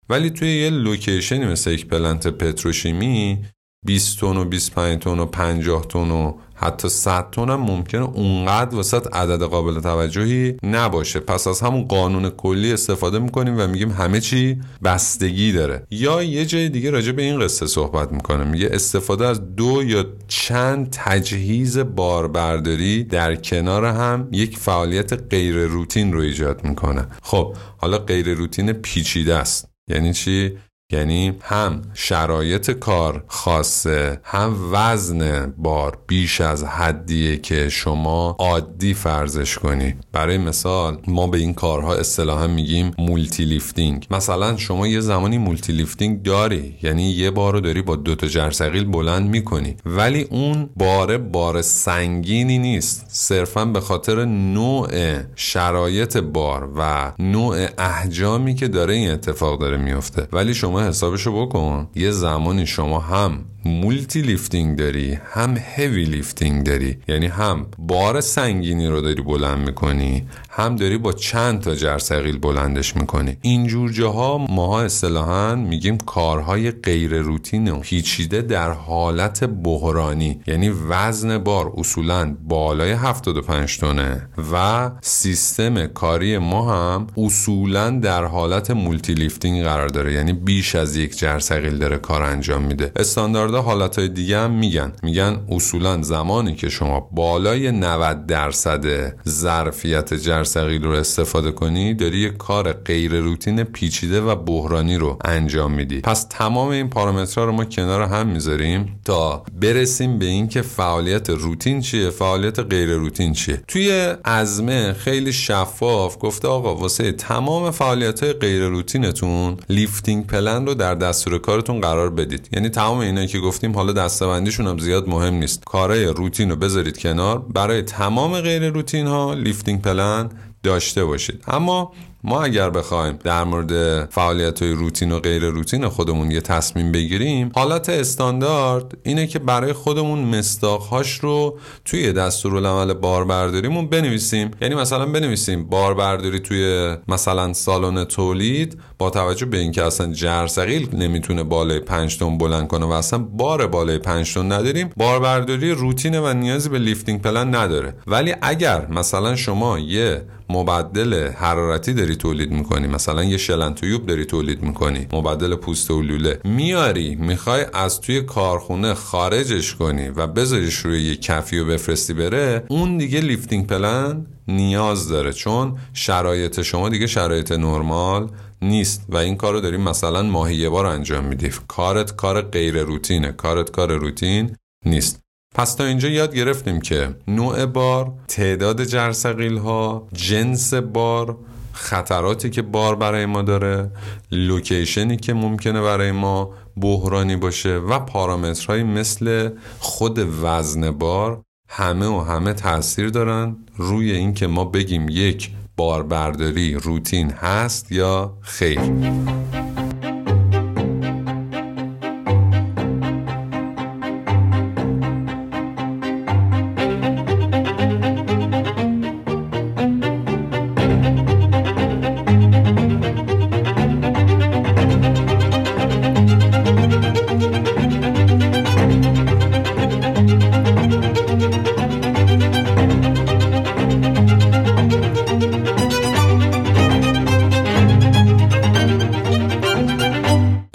ولی 0.08 0.30
توی 0.30 0.62
یه 0.62 0.70
location 0.70 1.38
ی 1.38 1.46
مثل 1.46 1.70
یک 1.70 1.86
plant 1.86 2.26
پتروشیمی 2.26 3.44
20 3.86 4.20
تن 4.20 4.36
و 4.36 4.44
25 4.44 5.02
تن 5.02 5.18
و 5.18 5.26
50 5.26 5.86
تن 5.86 6.10
و 6.10 6.32
حتی 6.54 6.88
100 6.88 7.30
تن 7.30 7.50
هم 7.50 7.60
ممکنه 7.60 8.02
اونقدر 8.02 8.76
واست 8.76 9.14
عدد 9.14 9.42
قابل 9.42 9.80
توجهی 9.80 10.56
نباشه. 10.62 11.20
پس 11.20 11.46
از 11.46 11.60
همون 11.60 11.84
قانون 11.84 12.30
کلی 12.30 12.72
استفاده 12.72 13.18
می‌کنیم 13.18 13.54
و 13.58 13.66
میگیم 13.66 13.90
همه 13.90 14.20
چی 14.20 14.60
بستگی 14.84 15.52
داره. 15.52 15.86
یا 15.90 16.22
یه 16.22 16.46
جای 16.46 16.68
دیگه 16.68 16.90
راجع 16.90 17.12
به 17.12 17.22
این 17.22 17.40
قصه 17.40 17.66
صحبت 17.66 18.12
می‌کنه. 18.12 18.44
میگه 18.44 18.68
استفاده 18.72 19.26
از 19.26 19.56
دو 19.56 19.82
یا 19.82 20.04
چند 20.28 20.88
تجهیز 20.90 21.78
باربرداری 21.78 23.04
در 23.04 23.36
کنار 23.36 23.84
هم 23.84 24.28
یک 24.32 24.58
فعالیت 24.58 25.12
غیر 25.12 25.56
روتین 25.56 26.12
رو 26.12 26.20
ایجاد 26.20 26.64
می‌کنه. 26.64 27.06
خب 27.22 27.56
حالا 27.78 27.98
غیر 27.98 28.34
روتین 28.34 28.72
پیچیده 28.72 29.34
است. 29.34 29.68
یعنی 29.88 30.12
چی؟ 30.12 30.52
یعنی 30.92 31.32
هم 31.42 31.82
شرایط 31.94 32.70
کار 32.70 33.24
خاصه 33.26 34.20
هم 34.24 34.56
وزن 34.72 35.54
بار 35.58 35.98
بیش 36.06 36.40
از 36.40 36.64
حدیه 36.64 37.36
که 37.36 37.68
شما 37.68 38.36
عادی 38.38 38.94
فرضش 38.94 39.58
کنی. 39.58 39.94
برای 40.12 40.38
مثال 40.38 40.98
ما 41.06 41.26
به 41.26 41.38
این 41.38 41.54
کارها 41.54 41.94
اصطلاحا 41.94 42.46
میگیم 42.46 42.90
multi 42.98 43.44
lifting 43.44 44.06
مثلا 44.10 44.56
شما 44.56 44.86
یه 44.86 45.00
زمانی 45.00 45.38
multi 45.38 45.72
lifting 45.72 46.22
داری 46.22 46.78
یعنی 46.82 47.10
یه 47.10 47.30
بار 47.30 47.52
رو 47.52 47.60
داری 47.60 47.82
با 47.82 47.96
دوتا 47.96 48.26
جرثقیل 48.26 48.84
بلند 48.84 49.28
می‌کنی. 49.28 49.76
ولی 49.86 50.22
اون 50.30 50.70
بار 50.76 51.18
بار 51.18 51.62
سنگینی 51.62 52.58
نیست. 52.58 53.04
صرفا 53.08 53.64
به 53.64 53.80
خاطر 53.80 54.24
نوع 54.24 54.88
شرایط 55.36 56.16
بار 56.16 56.72
و 56.76 57.12
نوع 57.18 57.66
احجامی 57.78 58.54
که 58.54 58.68
داره 58.68 58.94
این 58.94 59.10
اتفاق 59.10 59.60
داره 59.60 59.76
میفته 59.76 60.28
ولی 60.32 60.54
شما 60.54 60.81
حسابشو 60.82 61.46
بکن. 61.46 61.88
یه 61.94 62.10
زمانی 62.10 62.66
شما 62.66 63.00
هم 63.00 63.44
multi 63.64 64.22
lifting 64.22 64.78
داری 64.78 65.18
هم 65.32 65.56
heavy 65.74 66.04
lifting 66.04 66.66
داری. 66.66 66.98
یعنی 67.08 67.26
هم 67.26 67.66
بار 67.78 68.20
سنگینی 68.20 68.86
رو 68.86 69.00
داری 69.00 69.22
بلند 69.22 69.66
می‌کنی 69.66 70.26
هم 70.50 70.76
داری 70.76 70.98
با 70.98 71.12
چند 71.12 71.60
تا 71.60 71.74
جرثقیل 71.74 72.38
بلندش 72.38 72.96
می‌کنی. 72.96 73.36
اینجور 73.42 73.90
جاها 73.90 74.38
ماها 74.38 74.82
اصطلاحا 74.82 75.54
میگیم 75.54 75.98
کارهای 75.98 76.70
غیر 76.70 77.18
روتین 77.18 77.68
و 77.68 77.80
پیچیده 77.80 78.42
در 78.42 78.70
حالت 78.70 79.44
بحرانی. 79.44 80.40
یعنی 80.46 80.70
وزن 80.88 81.38
بار 81.38 81.72
اصولا 81.76 82.36
بالای 82.48 82.92
75 82.92 83.78
تنه 83.78 84.28
و 84.52 84.90
سیستم 85.00 85.86
کاری 85.86 86.38
ما 86.38 86.72
هم 86.72 87.06
اصولا 87.16 87.90
در 87.90 88.24
حالت 88.24 88.70
multi 88.70 89.14
lifting 89.14 89.62
قرار 89.62 89.88
داره. 89.88 90.12
یعنی 90.12 90.32
بیش 90.32 90.74
از 90.74 90.96
یک 90.96 91.18
جرثقیل 91.18 91.78
داره 91.78 91.98
کار 91.98 92.22
انجام 92.22 92.62
میده. 92.62 92.92
استاندارد 92.96 93.51
حالت 93.60 93.98
های 93.98 94.08
دیگه 94.08 94.38
هم 94.38 94.50
میگن. 94.50 94.92
میگن 95.02 95.40
اصولا 95.48 96.02
زمانی 96.02 96.54
که 96.54 96.68
شما 96.68 97.08
بالای 97.12 97.70
90 97.70 98.26
درصد 98.26 99.14
ظرفیت 99.28 100.14
جرثقیل 100.14 100.84
رو 100.84 100.90
استفاده 100.90 101.52
کنی 101.52 101.94
داری 101.94 102.18
یه 102.18 102.30
کار 102.30 102.72
غیر 102.72 103.20
روتین 103.20 103.64
پیچیده 103.64 104.20
و 104.20 104.34
بحرانی 104.34 104.96
رو 104.96 105.18
انجام 105.24 105.72
میدی. 105.72 106.00
پس 106.00 106.26
تمام 106.30 106.68
این 106.68 106.88
پارامترها 106.88 107.44
رو 107.44 107.52
ما 107.52 107.64
کنار 107.64 108.02
هم 108.02 108.26
می‌ذاریم 108.26 109.00
تا 109.04 109.44
برسیم 109.60 110.18
به 110.18 110.26
اینکه 110.26 110.62
فعالیت 110.62 111.30
روتین 111.30 111.80
چیه 111.80 112.10
فعالیت 112.10 112.60
غیر 112.60 112.94
روتین 112.94 113.32
چیه. 113.32 113.62
توی 113.68 114.14
ASME 114.24 114.92
خیلی 114.92 115.32
شفاف 115.32 116.16
گفته 116.20 116.48
آقا 116.48 116.74
واسه 116.74 117.12
تمام 117.12 117.70
فعالیت 117.70 118.22
های 118.22 118.32
غیر 118.32 118.66
روتینتون 118.66 119.56
lifting 119.68 120.26
plan 120.26 120.66
رو 120.66 120.74
در 120.74 120.94
دستور 120.94 121.38
کارتون 121.38 121.80
قرار 121.80 122.10
بدید. 122.10 122.48
یعنی 122.52 122.68
تمام 122.68 122.98
اینا 122.98 123.26
که 123.26 123.38
گفتیم 123.42 123.72
حالا 123.72 123.92
دسته‌بندیشون 123.92 124.66
هم 124.66 124.78
زیاد 124.78 125.08
مهم 125.08 125.34
نیست. 125.34 125.64
کارهای 125.64 126.04
روتین 126.04 126.50
رو 126.50 126.56
بذارید 126.56 126.98
کنار. 126.98 127.38
برای 127.38 127.82
تمام 127.82 128.40
غیر 128.40 128.68
روتین 128.68 129.06
ها 129.06 129.34
lifting 129.34 129.82
plan 129.82 130.30
داشته 130.62 131.04
باشید. 131.04 131.44
اما 131.48 131.92
ما 132.24 132.42
اگر 132.42 132.70
بخوایم 132.70 133.18
در 133.24 133.44
مورد 133.44 134.04
فعالیت 134.10 134.62
های 134.62 134.72
روتین 134.72 135.12
و 135.12 135.18
غیر 135.18 135.42
روتین 135.42 135.88
خودمون 135.88 136.30
یه 136.30 136.40
تصمیم 136.40 136.92
بگیریم 136.92 137.52
حالت 137.54 137.88
استاندارد 137.88 138.96
اینه 139.02 139.26
که 139.26 139.38
برای 139.38 139.72
خودمون 139.72 140.18
مستاخهاش 140.18 141.12
رو 141.12 141.58
توی 141.84 142.12
دستورالعمل 142.12 142.92
باربرداریمون 142.94 143.86
بنویسیم. 143.86 144.50
یعنی 144.60 144.74
مثلا 144.74 145.06
بنویسیم 145.06 145.64
باربرداری 145.64 146.40
توی 146.40 146.96
مثلا 147.08 147.52
سالن 147.52 148.04
تولید 148.04 148.80
با 148.98 149.10
توجه 149.10 149.46
به 149.46 149.58
اینکه 149.58 149.84
اصلا 149.84 150.12
جرثقیل 150.12 150.88
نمی‌تونه 150.96 151.42
بالای 151.42 151.80
5 151.80 152.18
تن 152.18 152.38
بلند 152.38 152.68
کنه 152.68 152.86
و 152.86 152.90
اصلا 152.90 153.18
بار 153.18 153.66
بالای 153.66 153.98
5 153.98 154.34
تن 154.34 154.52
نداریم 154.52 154.90
باربرداری 154.96 155.70
روتینه 155.70 156.20
و 156.20 156.32
نیازی 156.32 156.68
به 156.68 156.78
لیفتینگ 156.78 157.22
پلن 157.22 157.54
نداره. 157.54 157.94
ولی 158.06 158.34
اگر 158.42 158.86
مثلا 158.86 159.36
شما 159.36 159.78
یه 159.78 160.22
مبدل 160.52 161.28
حرارتی 161.28 161.94
داری 161.94 162.16
تولید 162.16 162.52
می‌کنی. 162.52 162.86
مثلا 162.86 163.24
یه 163.24 163.36
shell 163.36 163.66
and 163.66 163.83
tube 163.83 164.06
داری 164.06 164.24
تولید 164.24 164.62
می‌کنی. 164.62 165.06
مبدل 165.12 165.54
پوست 165.54 165.90
و 165.90 166.02
لوله. 166.02 166.40
میاری 166.44 167.14
می‌خوای 167.14 167.66
از 167.74 168.00
توی 168.00 168.20
کارخونه 168.20 168.94
خارجش 168.94 169.74
کنی 169.74 170.08
و 170.08 170.26
بذاریش 170.26 170.76
روی 170.76 171.02
یه 171.02 171.16
کفی 171.16 171.58
و 171.58 171.66
بفرستی 171.66 172.12
بره 172.12 172.64
اون 172.68 172.98
دیگه 172.98 173.20
lifting 173.20 173.66
plan 173.66 174.26
نیاز 174.48 175.08
داره. 175.08 175.32
چون 175.32 175.78
شرایط 175.92 176.62
شما 176.62 176.88
دیگه 176.88 177.06
شرایط 177.06 177.52
نرمال 177.52 178.30
نیست 178.62 179.06
و 179.08 179.16
این 179.16 179.36
کار 179.36 179.70
رو 179.70 179.78
مثلا 179.80 180.22
ماهی 180.22 180.56
یه 180.56 180.68
بار 180.68 180.86
انجام 180.86 181.24
میدی. 181.24 181.50
کارت 181.68 182.16
کار 182.16 182.42
غیر 182.42 182.82
روتینه. 182.82 183.32
کارت 183.32 183.70
کار 183.70 183.92
روتین 183.96 184.56
نیست. 184.86 185.21
پس 185.54 185.74
تا 185.74 185.84
اینجا 185.84 186.08
یاد 186.08 186.34
گرفتیم 186.34 186.80
که 186.80 187.14
نوع 187.28 187.66
بار، 187.66 188.12
تعداد 188.28 188.84
جرثقیل 188.84 189.58
ها، 189.58 190.08
جنس 190.12 190.74
بار 190.74 191.36
خطراتی 191.72 192.50
که 192.50 192.62
بار 192.62 192.96
برای 192.96 193.26
ما 193.26 193.42
داره 193.42 193.90
لوکیشنی 194.30 195.16
که 195.16 195.34
ممکنه 195.34 195.80
برای 195.80 196.12
ما 196.12 196.50
بحرانی 196.76 197.36
باشه 197.36 197.76
و 197.76 197.98
پارامترهایی 197.98 198.82
مثل 198.82 199.50
خود 199.78 200.18
وزن 200.42 200.90
بار 200.90 201.42
همه 201.68 202.06
و 202.06 202.20
همه 202.20 202.52
تاثیر 202.52 203.08
دارن. 203.08 203.56
روی 203.76 204.12
اینکه 204.12 204.46
ما 204.46 204.64
بگیم 204.64 205.08
یک 205.08 205.50
باربرداری 205.76 206.74
روتین 206.74 207.30
هست 207.30 207.92
یا 207.92 208.38
خیر. 208.40 208.80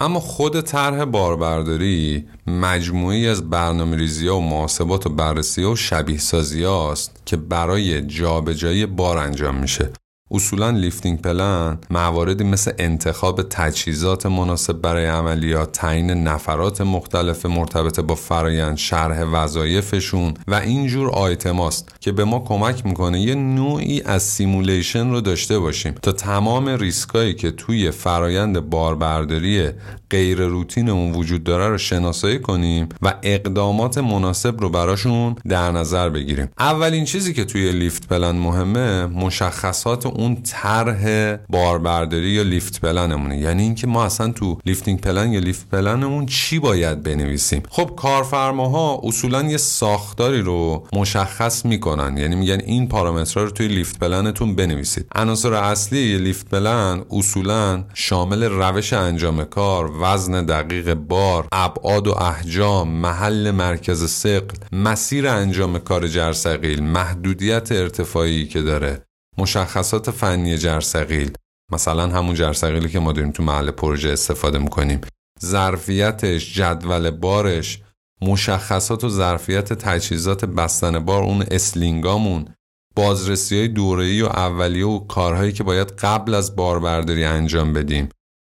اما 0.08 0.20
خود 0.20 0.60
طرح 0.60 1.04
باربرداری 1.04 2.24
مجموعه‌ای 2.46 3.28
از 3.28 3.50
برنامه 3.50 3.96
ریزی 3.96 4.28
و 4.28 4.38
محاسبات 4.38 5.06
و 5.06 5.10
بررسی 5.10 5.64
و 5.64 5.76
شبیه 5.76 6.18
سازی 6.18 6.64
است 6.64 7.22
که 7.26 7.36
برای 7.36 8.02
جابجایی 8.02 8.86
بار 8.86 9.18
انجام 9.18 9.54
میشه. 9.54 9.90
اصولا 10.30 10.70
lifting 10.70 11.20
plan 11.20 11.78
مواردی 11.90 12.44
مثل 12.44 12.72
انتخاب 12.78 13.42
تجهیزات 13.42 14.26
مناسب 14.26 14.72
برای 14.72 15.06
عملیات 15.06 15.72
تعیین 15.72 16.10
نفرات 16.10 16.80
مختلف 16.80 17.46
مرتبط 17.46 18.00
با 18.00 18.14
فرایند 18.14 18.76
شرح 18.76 19.24
وظایفشون 19.24 20.34
و 20.48 20.54
اینجور 20.54 21.10
آیتماست 21.10 21.94
که 22.00 22.12
به 22.12 22.24
ما 22.24 22.38
کمک 22.38 22.86
می‌کنه 22.86 23.20
یه 23.20 23.34
نوعی 23.34 24.02
از 24.02 24.22
simulation 24.22 25.10
رو 25.10 25.20
داشته 25.20 25.58
باشیم 25.58 25.94
تا 26.02 26.12
تمام 26.12 26.68
ریسکایی 26.68 27.34
که 27.34 27.50
توی 27.50 27.90
فرایند 27.90 28.60
باربرداری 28.60 29.68
غیر 30.10 30.38
روتینمون 30.38 31.12
وجود 31.12 31.44
داره 31.44 31.68
رو 31.68 31.78
شناسایی 31.78 32.38
کنیم 32.38 32.88
و 33.02 33.14
اقدامات 33.22 33.98
مناسب 33.98 34.60
رو 34.60 34.68
براشون 34.68 35.36
در 35.48 35.72
نظر 35.72 36.08
بگیریم. 36.08 36.48
اولین 36.58 37.04
چیزی 37.04 37.34
که 37.34 37.44
توی 37.44 37.72
lift 37.72 38.08
plan 38.08 38.36
مهمه 38.36 39.06
مشخصات 39.06 40.06
اون 40.18 40.42
طرح 40.42 41.36
باربرداری 41.48 42.28
یا 42.28 42.42
lift 42.42 42.80
plan 42.80 43.06
مونه. 43.06 43.38
یعنی 43.38 43.62
اینکه 43.62 43.86
ما 43.86 44.04
اصلا 44.04 44.32
تو 44.32 44.58
lifting 44.66 45.00
plan 45.00 45.32
یا 45.32 45.40
lift 45.40 45.70
plan 45.70 46.02
مون 46.02 46.26
چی 46.26 46.58
باید 46.58 47.02
بنویسیم؟ 47.02 47.62
خب 47.68 47.90
کارفرماها 47.96 49.00
اصولا 49.04 49.42
یه 49.42 49.56
ساختاری 49.56 50.42
رو 50.42 50.86
مشخص 50.92 51.64
می‌کنن. 51.64 52.16
یعنی 52.16 52.34
میگن 52.34 52.60
این 52.66 52.88
پارامترها 52.88 53.44
رو 53.44 53.50
توی 53.50 53.68
lift 53.68 53.98
plan 53.98 54.31
تون 54.31 54.56
بنویسید. 54.56 55.06
عناصر 55.14 55.54
اصلی 55.54 56.18
lift 56.18 56.48
plan 56.48 57.04
اصولا 57.10 57.84
شامل 57.94 58.42
روش 58.42 58.92
انجام 58.92 59.44
کار 59.44 59.90
وزن 60.00 60.44
دقیق 60.44 60.94
بار 60.94 61.48
ابعاد 61.52 62.06
و 62.06 62.14
احجام 62.14 62.88
محل 62.88 63.50
مرکز 63.50 64.10
ثقل 64.10 64.56
مسیر 64.72 65.28
انجام 65.28 65.78
کار 65.78 66.06
جرثقیل 66.08 66.82
محدودیت 66.82 67.72
ارتفاعی 67.72 68.46
که 68.46 68.62
داره. 68.62 69.07
مشخصات 69.38 70.10
فنی 70.10 70.58
جرثقیل. 70.58 71.32
مثلا 71.72 72.08
همون 72.08 72.34
جرثقیلی 72.34 72.88
که 72.88 72.98
ما 72.98 73.12
داریم 73.12 73.30
تو 73.30 73.42
محل 73.42 73.70
پروژه 73.70 74.08
استفاده 74.08 74.58
می‌کنیم. 74.58 75.00
ظرفیتش 75.44 76.54
جدول 76.54 77.10
بارش 77.10 77.82
مشخصات 78.22 79.04
و 79.04 79.08
ظرفیت 79.08 79.72
تجهیزات 79.72 80.44
بستن 80.44 80.98
بار 80.98 81.22
اون 81.22 81.44
اسلینگامون 81.50 82.48
بازرسی 82.96 83.58
های 83.58 83.68
دوره‌ای 83.68 84.22
و 84.22 84.26
اولیه 84.26 84.86
و 84.86 85.06
کارهایی 85.06 85.52
که 85.52 85.64
باید 85.64 85.90
قبل 85.90 86.34
از 86.34 86.56
باربرداری 86.56 87.24
انجام 87.24 87.72
بدیم. 87.72 88.08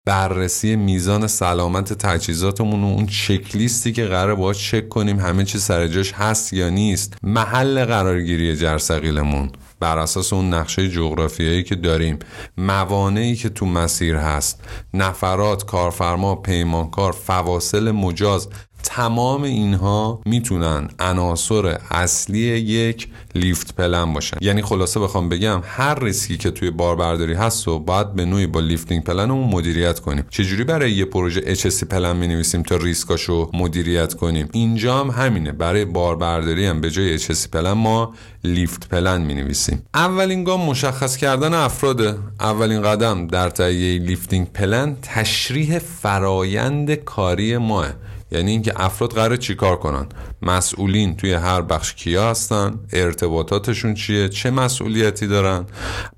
بررسی 0.08 0.76
میزان 0.76 1.28
سلامت 1.28 1.94
تجهیزاتمون 1.94 2.84
و 2.84 2.88
اون 2.88 3.06
چکلیستی 3.06 3.92
که 3.92 4.06
قرار 4.06 4.36
باید 4.36 4.58
چک 4.58 4.90
کنیم 4.90 5.20
همه 5.20 5.44
چی 5.44 5.60
سر 5.60 5.88
جاش 5.88 6.14
هست 6.14 6.54
یا 6.54 6.70
نیست 6.70 7.18
محل 7.24 7.86
قرارگیری 7.86 8.56
جرثقیلمون. 8.56 9.52
بر 9.82 9.98
اساس 9.98 10.34
اون 10.34 10.54
نقشه 10.54 10.90
جغرافیایی 10.90 11.64
که 11.64 11.76
داریم. 11.76 12.20
موانعی 12.58 13.36
که 13.36 13.50
تو 13.50 13.66
مسیر 13.66 14.16
هست. 14.16 14.64
نفرات 14.94 15.66
کارفرما 15.66 16.36
پیمانکار 16.36 17.12
فواصل 17.12 17.92
مجاز. 17.92 18.48
تمام 18.84 19.44
اینها 19.44 20.22
می‌تونن 20.26 20.88
عناصر 21.00 21.78
اصلی 21.92 22.40
یک 22.40 23.08
lift 23.36 23.76
plan 23.76 24.14
باشن. 24.14 24.38
یعنی 24.42 24.62
خلاصه 24.62 25.00
بخوام 25.00 25.30
بگم 25.30 25.62
هر 25.66 26.00
ریسکی 26.00 26.38
که 26.38 26.52
توی 26.52 26.72
باربرداری 26.72 27.34
هست 27.34 27.68
و 27.68 27.80
باید 27.80 28.14
به 28.14 28.26
نوعی 28.26 28.48
با 28.48 28.60
lifting 28.60 29.04
plan 29.04 29.30
مون 29.30 29.50
مدیریت 29.50 30.00
کنیم. 30.00 30.26
چجوری 30.30 30.64
برای 30.64 30.92
یه 30.92 31.06
پروژه 31.06 31.56
HSE 31.56 31.84
plan 31.84 32.16
می 32.16 32.44
تا 32.44 32.76
ریسکاشو 32.76 33.50
مدیریت 33.54 34.14
کنیم؟ 34.14 34.50
اینجا 34.52 35.00
هم 35.00 35.10
همینه. 35.10 35.52
برای 35.52 35.86
باربرداری 35.86 36.66
هم 36.66 36.82
به 36.82 36.90
جای 36.90 37.20
HSE 37.20 37.48
plan 37.54 37.72
ما 37.72 38.14
lift 38.44 38.90
plan 38.90 39.22
می 39.22 39.34
نویسیم 39.34 39.84
اولین 39.94 40.44
گام 40.44 40.66
مشخص 40.66 41.18
کردن 41.18 41.54
افراد 41.54 42.18
اولین 42.40 42.82
قدم 42.82 43.28
در 43.28 43.50
تهیه 43.50 44.00
lifting 44.00 44.48
plan 44.48 44.98
تشریح 45.02 45.80
فرایند 45.80 46.94
کاری 46.96 47.58
ماست. 47.58 47.88
یعنی 48.32 48.52
اینکه 48.52 48.74
افراد 48.76 49.14
قراره 49.14 49.36
چیکار 49.36 49.76
کنن؟ 49.76 50.08
مسئولین 50.42 51.16
توی 51.16 51.34
هر 51.34 51.62
بخش 51.62 51.94
کیا 51.94 52.30
هستن؟ 52.30 52.80
ارتباطاتشون 52.94 53.94
چیه؟ 53.94 54.30
چه 54.30 54.52
مسئولیتی 54.52 55.28
دارن؟ 55.28 55.66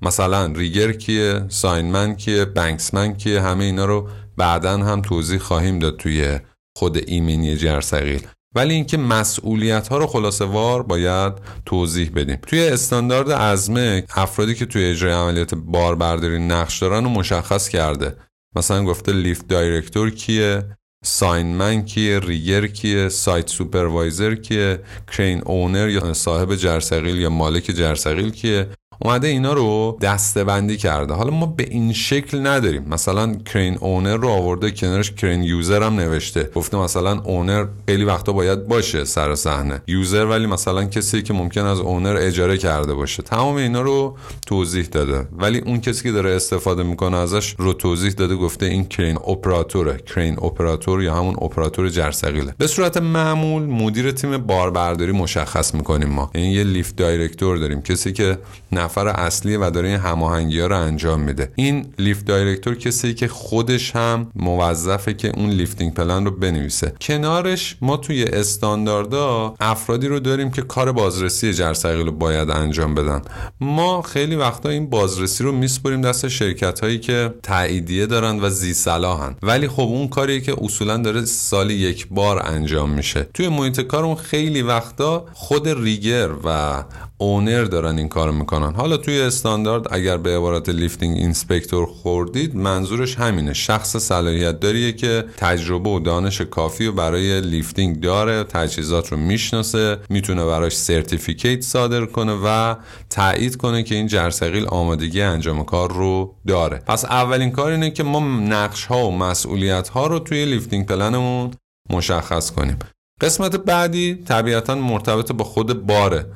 مثلا 0.02 0.46
rigger 0.46 0.92
کیه؟ 0.92 1.44
sign 1.48 1.86
man 1.86 2.14
کیه؟ 2.14 2.44
banksman 2.44 3.14
کیه؟ 3.14 3.40
همه 3.40 3.64
اینا 3.64 3.84
رو 3.84 4.08
بعدا 4.36 4.78
هم 4.78 5.00
توضیح 5.00 5.38
خواهیم 5.38 5.78
داد 5.78 5.96
توی 5.96 6.38
خود 6.76 6.96
ایمنی 7.06 7.56
جرثقیل. 7.56 8.26
ولی 8.54 8.74
اینکه 8.74 8.96
مسئولیت 8.96 9.88
ها 9.88 9.98
رو 9.98 10.06
خلاصه 10.06 10.44
وار 10.44 10.82
باید 10.82 11.32
توضیح 11.66 12.10
بدیم. 12.14 12.36
توی 12.36 12.68
استاندارد 12.68 13.30
ASME 13.30 14.04
افرادی 14.16 14.54
که 14.54 14.66
توی 14.66 14.84
اجرای 14.84 15.12
عملیات 15.12 15.54
باربرداری 15.54 16.38
نقش 16.38 16.78
دارن 16.78 17.04
رو 17.04 17.10
مشخص 17.10 17.68
کرده. 17.68 18.16
مثلا 18.56 18.84
گفته 18.84 19.12
lift 19.12 19.48
director 19.48 20.10
کیه؟ 20.10 20.76
sign 21.04 21.50
man 21.50 21.84
کیه 21.84 22.18
rigger 22.18 22.66
کیه 22.66 23.08
site 23.08 23.48
supervisor 23.48 24.34
کیه 24.34 24.80
crane 25.12 25.42
owner 25.46 25.88
یا 25.88 26.12
صاحب 26.12 26.54
جرثقیل 26.54 27.20
یا 27.20 27.30
مالک 27.30 27.64
جرثقیل 27.70 28.30
کیه؟ 28.30 28.68
اومده 28.98 29.28
اینا 29.28 29.52
رو 29.52 29.98
دسته 30.00 30.44
بندی 30.44 30.76
کرده. 30.76 31.14
حالا 31.14 31.30
ما 31.30 31.46
به 31.46 31.64
این 31.70 31.92
شکل 31.92 32.46
نداریم. 32.46 32.84
مثلا 32.88 33.34
crane 33.34 33.78
owner 33.80 34.16
رو 34.16 34.28
آورده 34.28 34.70
کنارش 34.70 35.12
crane 35.12 35.42
user 35.42 35.82
هم 35.82 35.94
نوشته. 35.94 36.50
گفته 36.54 36.76
مثلا 36.76 37.20
owner 37.20 37.66
خیلی 37.88 38.04
وقتا 38.04 38.32
باید 38.32 38.68
باشه 38.68 39.04
سر 39.04 39.34
صحنه. 39.34 39.82
user 39.86 40.24
ولی 40.24 40.46
مثلا 40.46 40.84
کسی 40.84 41.22
که 41.22 41.32
ممکنه 41.34 41.60
از 41.60 41.78
owner 41.78 42.16
اجاره 42.20 42.58
کرده 42.58 42.94
باشه. 42.94 43.22
تمام 43.22 43.56
اینا 43.56 43.80
رو 43.80 44.16
توضیح 44.46 44.84
داده. 44.84 45.28
ولی 45.32 45.58
اون 45.58 45.80
کسی 45.80 46.02
که 46.02 46.12
داره 46.12 46.30
استفاده 46.30 46.82
می‌کنه 46.82 47.16
ازش 47.16 47.54
رو 47.58 47.72
توضیح 47.72 48.10
داده 48.10 48.36
گفته 48.36 48.66
این 48.66 48.84
crane 48.84 49.16
operator 49.16 49.96
ه 49.96 50.03
crane 50.03 50.38
operator 50.38 51.02
یا 51.02 51.14
همون 51.14 51.34
اپراتور 51.34 51.88
جرثقیله. 51.88 52.54
به 52.58 52.66
صورت 52.66 52.96
معمول 52.96 53.62
مدیر 53.62 54.10
تیم 54.10 54.36
باربرداری 54.36 55.12
مشخص 55.12 55.74
می‌کنیم 55.74 56.08
ما. 56.08 56.30
این 56.34 56.44
یعنی 56.44 56.56
یه 56.56 56.64
lift 56.64 56.96
director 56.96 57.56
داریم. 57.56 57.82
کسی 57.82 58.12
که 58.12 58.38
نفر 58.84 59.08
اصلی 59.08 59.56
و 59.56 59.70
داره 59.70 59.88
این 59.88 59.98
هماهنگی 59.98 60.60
ها 60.60 60.66
رو 60.66 60.78
انجام 60.78 61.20
میده. 61.20 61.52
این 61.56 61.86
lift 61.98 62.24
director 62.24 62.74
کسی 62.74 63.14
که 63.14 63.28
خودش 63.28 63.96
هم 63.96 64.30
موظفه 64.36 65.14
که 65.14 65.32
اون 65.36 65.50
lifting 65.50 65.94
plan 65.94 66.24
رو 66.24 66.30
بنویسه. 66.30 66.92
کنارش 67.00 67.76
ما 67.80 67.96
توی 67.96 68.24
استانداردا 68.24 69.54
افرادی 69.60 70.08
رو 70.08 70.20
داریم 70.20 70.50
که 70.50 70.62
کار 70.62 70.92
بازرسی 70.92 71.52
جرثقیل 71.52 72.06
رو 72.06 72.12
باید 72.12 72.50
انجام 72.50 72.94
بدن. 72.94 73.22
ما 73.60 74.02
خیلی 74.02 74.36
وقتا 74.36 74.68
این 74.68 74.90
بازرسی 74.90 75.44
رو 75.44 75.52
میسپریم 75.52 76.00
دست 76.00 76.28
شرکت 76.28 76.80
هایی 76.80 76.98
که 76.98 77.34
تاییدیه 77.42 78.06
دارن 78.06 78.40
و 78.40 78.50
ذی‌صلاحن 78.50 79.36
ولی 79.42 79.68
خب 79.68 79.80
اون 79.80 80.08
کاریه 80.08 80.40
که 80.40 80.54
اصولا 80.58 80.96
داره 80.96 81.24
سالی 81.24 81.74
یک 81.74 82.08
بار 82.10 82.42
انجام 82.46 82.90
میشه. 82.90 83.28
توی 83.34 83.48
محیط 83.48 83.80
کارمون 83.80 84.16
خیلی 84.16 84.62
وقتا 84.62 85.26
خود 85.32 85.68
rigger 85.68 86.28
و 86.44 86.82
owner 87.18 87.64
دارن 87.64 87.98
این 87.98 88.08
کارو 88.08 88.32
می‌کنن. 88.32 88.73
حالا 88.76 88.96
توی 88.96 89.20
استاندارد 89.20 89.94
اگر 89.94 90.16
به 90.16 90.36
عبارت 90.36 90.68
lifting 90.68 91.16
inspector 91.16 91.86
خوردید 91.86 92.56
منظورش 92.56 93.14
همینه. 93.18 93.52
شخص 93.52 93.96
صلاحیت 93.96 94.60
داریه 94.60 94.92
که 94.92 95.24
تجربه 95.36 95.90
و 95.90 96.00
دانش 96.00 96.40
کافی 96.40 96.86
و 96.86 96.92
برای 96.92 97.40
lifting 97.40 98.00
داره 98.00 98.44
تجهیزات 98.44 99.12
رو 99.12 99.18
می‌شناسه 99.18 99.98
می‌تونه 100.10 100.44
براش 100.44 100.76
certificate 100.76 101.60
صادر 101.60 102.06
کنه 102.06 102.32
و 102.44 102.74
تایید 103.10 103.56
کنه 103.56 103.82
که 103.82 103.94
این 103.94 104.06
جرثقیل 104.06 104.66
آمادگی 104.66 105.22
انجام 105.22 105.64
کار 105.64 105.92
رو 105.92 106.34
داره. 106.46 106.82
پس 106.86 107.04
اولین 107.04 107.50
کار 107.50 107.72
اینه 107.72 107.90
که 107.90 108.02
ما 108.02 108.20
نقش 108.40 108.84
ها 108.84 109.06
و 109.06 109.16
مسئولیت 109.16 109.88
ها 109.88 110.06
رو 110.06 110.18
توی 110.18 110.44
lifting 110.44 110.86
plan 110.86 111.23
مون 111.23 111.50
مشخص 111.90 112.50
کنیم. 112.50 112.78
قسمت 113.20 113.56
بعدی 113.56 114.14
طبیعتا 114.14 114.74
مرتبط 114.74 115.32
با 115.32 115.44
خود 115.44 115.86
باره. 115.86 116.26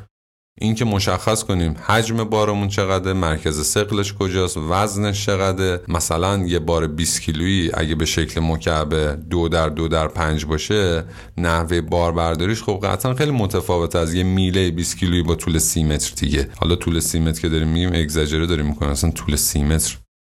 اینکه 0.61 0.85
مشخص 0.85 1.45
کنیم 1.45 1.77
حجم 1.87 2.25
بارمون 2.25 2.69
چقدر 2.69 3.13
مرکز 3.13 3.67
ثقلش 3.67 4.15
کجاست 4.15 4.57
وزنش 4.57 5.27
چقدر 5.27 5.81
مثلا 5.89 6.39
یه 6.39 6.59
بار 6.59 6.87
20 6.87 7.21
کیلویی 7.21 7.71
اگه 7.75 7.95
به 7.95 8.05
شکل 8.05 8.41
مکعب 8.41 8.95
دو 9.31 9.49
در 9.49 9.69
دو 9.69 9.89
در 9.89 10.09
پنج 10.09 10.47
باشه 10.47 11.05
نحوه 11.37 11.81
بار 11.81 12.13
برداریش 12.13 12.63
خب 12.63 12.81
قطعا 12.83 13.15
خیلی 13.15 13.31
متفاوت 13.31 13.97
از 13.97 14.15
یه 14.15 14.23
میله 14.23 14.71
20 14.71 14.99
کیلویی 14.99 15.23
با 15.23 15.35
طول 15.35 15.59
سی 15.59 15.85
متر 15.85 16.13
دیگه. 16.17 16.49
حالا 16.57 16.77
طول 16.77 17.01
سی 17.01 17.19
متر 17.19 17.41
که 17.41 17.49
داریم 17.49 17.69
میگیم 17.69 17.91
اگزاجره 17.95 18.47
داریم 18.47 18.67
می‌کنیم. 18.67 18.93
اصلا 18.93 19.11
طول 19.11 19.37
سی 19.37 19.63
متر 19.63 19.97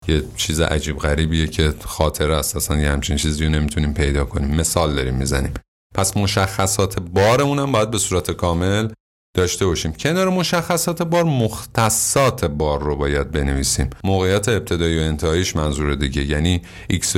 یه 0.09 0.23
چیز 0.37 0.61
عجیب 0.61 0.99
غریبیه 0.99 1.47
که 1.47 1.75
خاطره 1.85 2.37
است. 2.37 2.57
اصلا 2.57 2.81
یه 2.81 2.91
همچین 2.91 3.17
چیزی 3.17 3.45
رو 3.45 3.51
نمی‌تونیم 3.51 3.95
پیدا 3.95 4.25
کنیم. 4.25 4.55
مثال 4.55 4.95
داریم 4.95 5.15
می‌زنیم. 5.15 5.55
پس 5.95 6.17
مشخصات 6.17 7.01
بارمون 7.01 7.59
هم 7.59 7.73
باید 7.73 7.91
به 7.91 7.99
صورت 7.99 8.31
کامل 8.31 8.89
داشته 9.35 9.67
باشیم. 9.67 9.93
کنار 9.93 10.29
مشخصات 10.29 11.03
بار 11.03 11.25
مختصات 11.25 12.45
بار 12.45 12.83
رو 12.83 12.97
باید 12.97 13.31
بنویسیم. 13.31 13.91
موقعیت 14.05 14.49
ابتدایی 14.49 14.99
و 14.99 15.03
انتهاییش 15.03 15.57
منظور 15.57 15.95
دیگه. 15.95 16.25
یعنی 16.25 16.63
x 16.93 17.17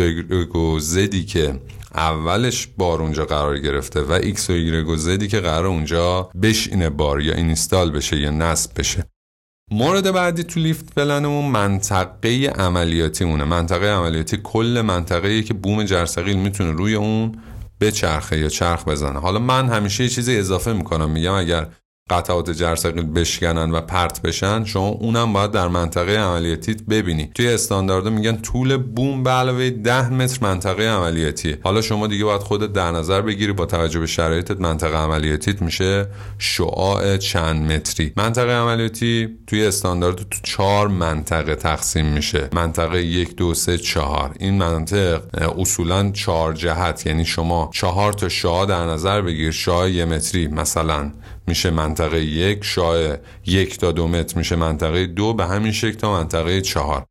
و 0.57 0.79
زدی 0.79 1.25
که 1.25 1.61
اولش 1.95 2.69
بار 2.77 3.03
اونجا 3.03 3.25
قرار 3.25 3.59
گرفته 3.59 4.01
و 4.01 4.19
x 4.19 4.51
و 4.51 4.97
زدی 4.97 5.29
که 5.29 5.41
قرار 5.41 5.67
اونجا 5.67 6.31
بشینه 6.43 6.91
بار 6.91 7.21
یا 7.21 7.35
اینستال 7.35 7.91
بشه 7.91 8.21
یا 8.21 8.31
نصب 8.31 8.71
بشه. 8.79 9.05
مورد 9.71 10.13
بعدی 10.13 10.45
تو 10.45 10.61
لیفت 10.61 10.95
پلنمون 10.95 11.45
منطقه 11.51 12.53
عملیاتی 12.59 13.25
مونه. 13.25 13.45
منطقه 13.45 13.87
عملیاتی 13.87 14.39
کل 14.43 14.83
منطقه 14.87 15.43
که 15.43 15.55
بوم 15.55 15.85
جرثقیل 15.85 16.37
می‌تونه 16.37 16.71
روی 16.71 16.95
اون 16.95 17.39
بچرخه 17.81 18.39
یا 18.39 18.49
چرخ 18.49 18.89
بزنه. 18.89 19.21
حالا 19.21 19.39
من 19.39 19.69
همیشه 19.69 20.03
یه 20.03 20.09
چیزی 20.09 20.39
اضافه 20.39 20.73
می‌کنم. 20.73 21.11
میگم 21.11 21.33
اگر 21.33 21.67
قطعات 22.11 22.51
جرثقیل 22.51 23.03
بشکنن 23.03 23.71
و 23.71 23.81
پرت 23.81 24.23
بشن 24.23 24.65
شما 24.65 24.89
اونم 24.89 25.33
باید 25.33 25.51
در 25.51 25.69
منطقه 25.69 26.13
عملیاتیت 26.13 26.83
ببینی. 26.83 27.31
توی 27.35 27.49
استاندارد 27.49 28.09
میگن 28.09 28.37
طول 28.37 28.77
بوم 28.77 29.23
به 29.23 29.31
علاوه 29.31 29.71
10 29.71 30.09
متر 30.09 30.39
منطقه 30.43 30.83
عملیاتیه 30.83 31.59
حالا 31.63 31.81
شما 31.81 32.07
دیگه 32.07 32.25
باید 32.25 32.41
خودت 32.41 32.73
در 32.73 32.91
نظر 32.91 33.21
بگیری 33.21 33.53
با 33.53 33.67
توجه 33.67 34.01
به 34.01 34.07
شرایطت 34.07 34.61
منطقه 34.61 34.97
عملیاتیت 34.97 35.63
میشه 35.63 36.07
شعاع 36.39 37.17
چند 37.17 37.73
متری. 37.73 38.13
منطقه 38.17 38.53
عملیاتی 38.53 39.29
توی 39.47 39.67
استاندارد 39.67 40.17
تو 40.17 40.39
چهار 40.43 40.89
منطقه 40.89 41.55
تقسیم 41.55 42.07
میشه. 42.07 42.49
منطقه 42.53 43.03
یک 43.03 43.37
دو 43.37 43.55
سه 43.55 43.79
چهار. 43.79 44.35
این 44.41 44.59
منطق 44.59 45.23
اصولا 45.59 46.11
چهار 46.11 46.53
جهت. 46.53 47.07
یعنی 47.07 47.25
شما 47.25 47.71
چهار 47.73 48.13
تا 48.13 48.29
شعاع 48.29 48.67
در 48.67 48.87
نظر 48.87 49.23
بگیر. 49.23 49.51
شعاع 49.51 49.91
یه 49.91 50.05
متری 50.05 50.49
مثلا. 50.49 51.13
میشه 51.47 51.71
منطقه 51.71 52.25
یک 52.25 52.65
شاه 52.65 53.17
یک 53.47 53.79
تا 53.79 53.93
دو 53.93 54.09
متر 54.09 54.39
میشه 54.39 54.57
منطقه 54.57 55.07
دو 55.07 55.35
به 55.35 55.47
همین 55.47 55.73
شکل 55.73 55.97
تا 55.97 56.13
منطقه 56.13 56.61
چهار. 56.61 57.07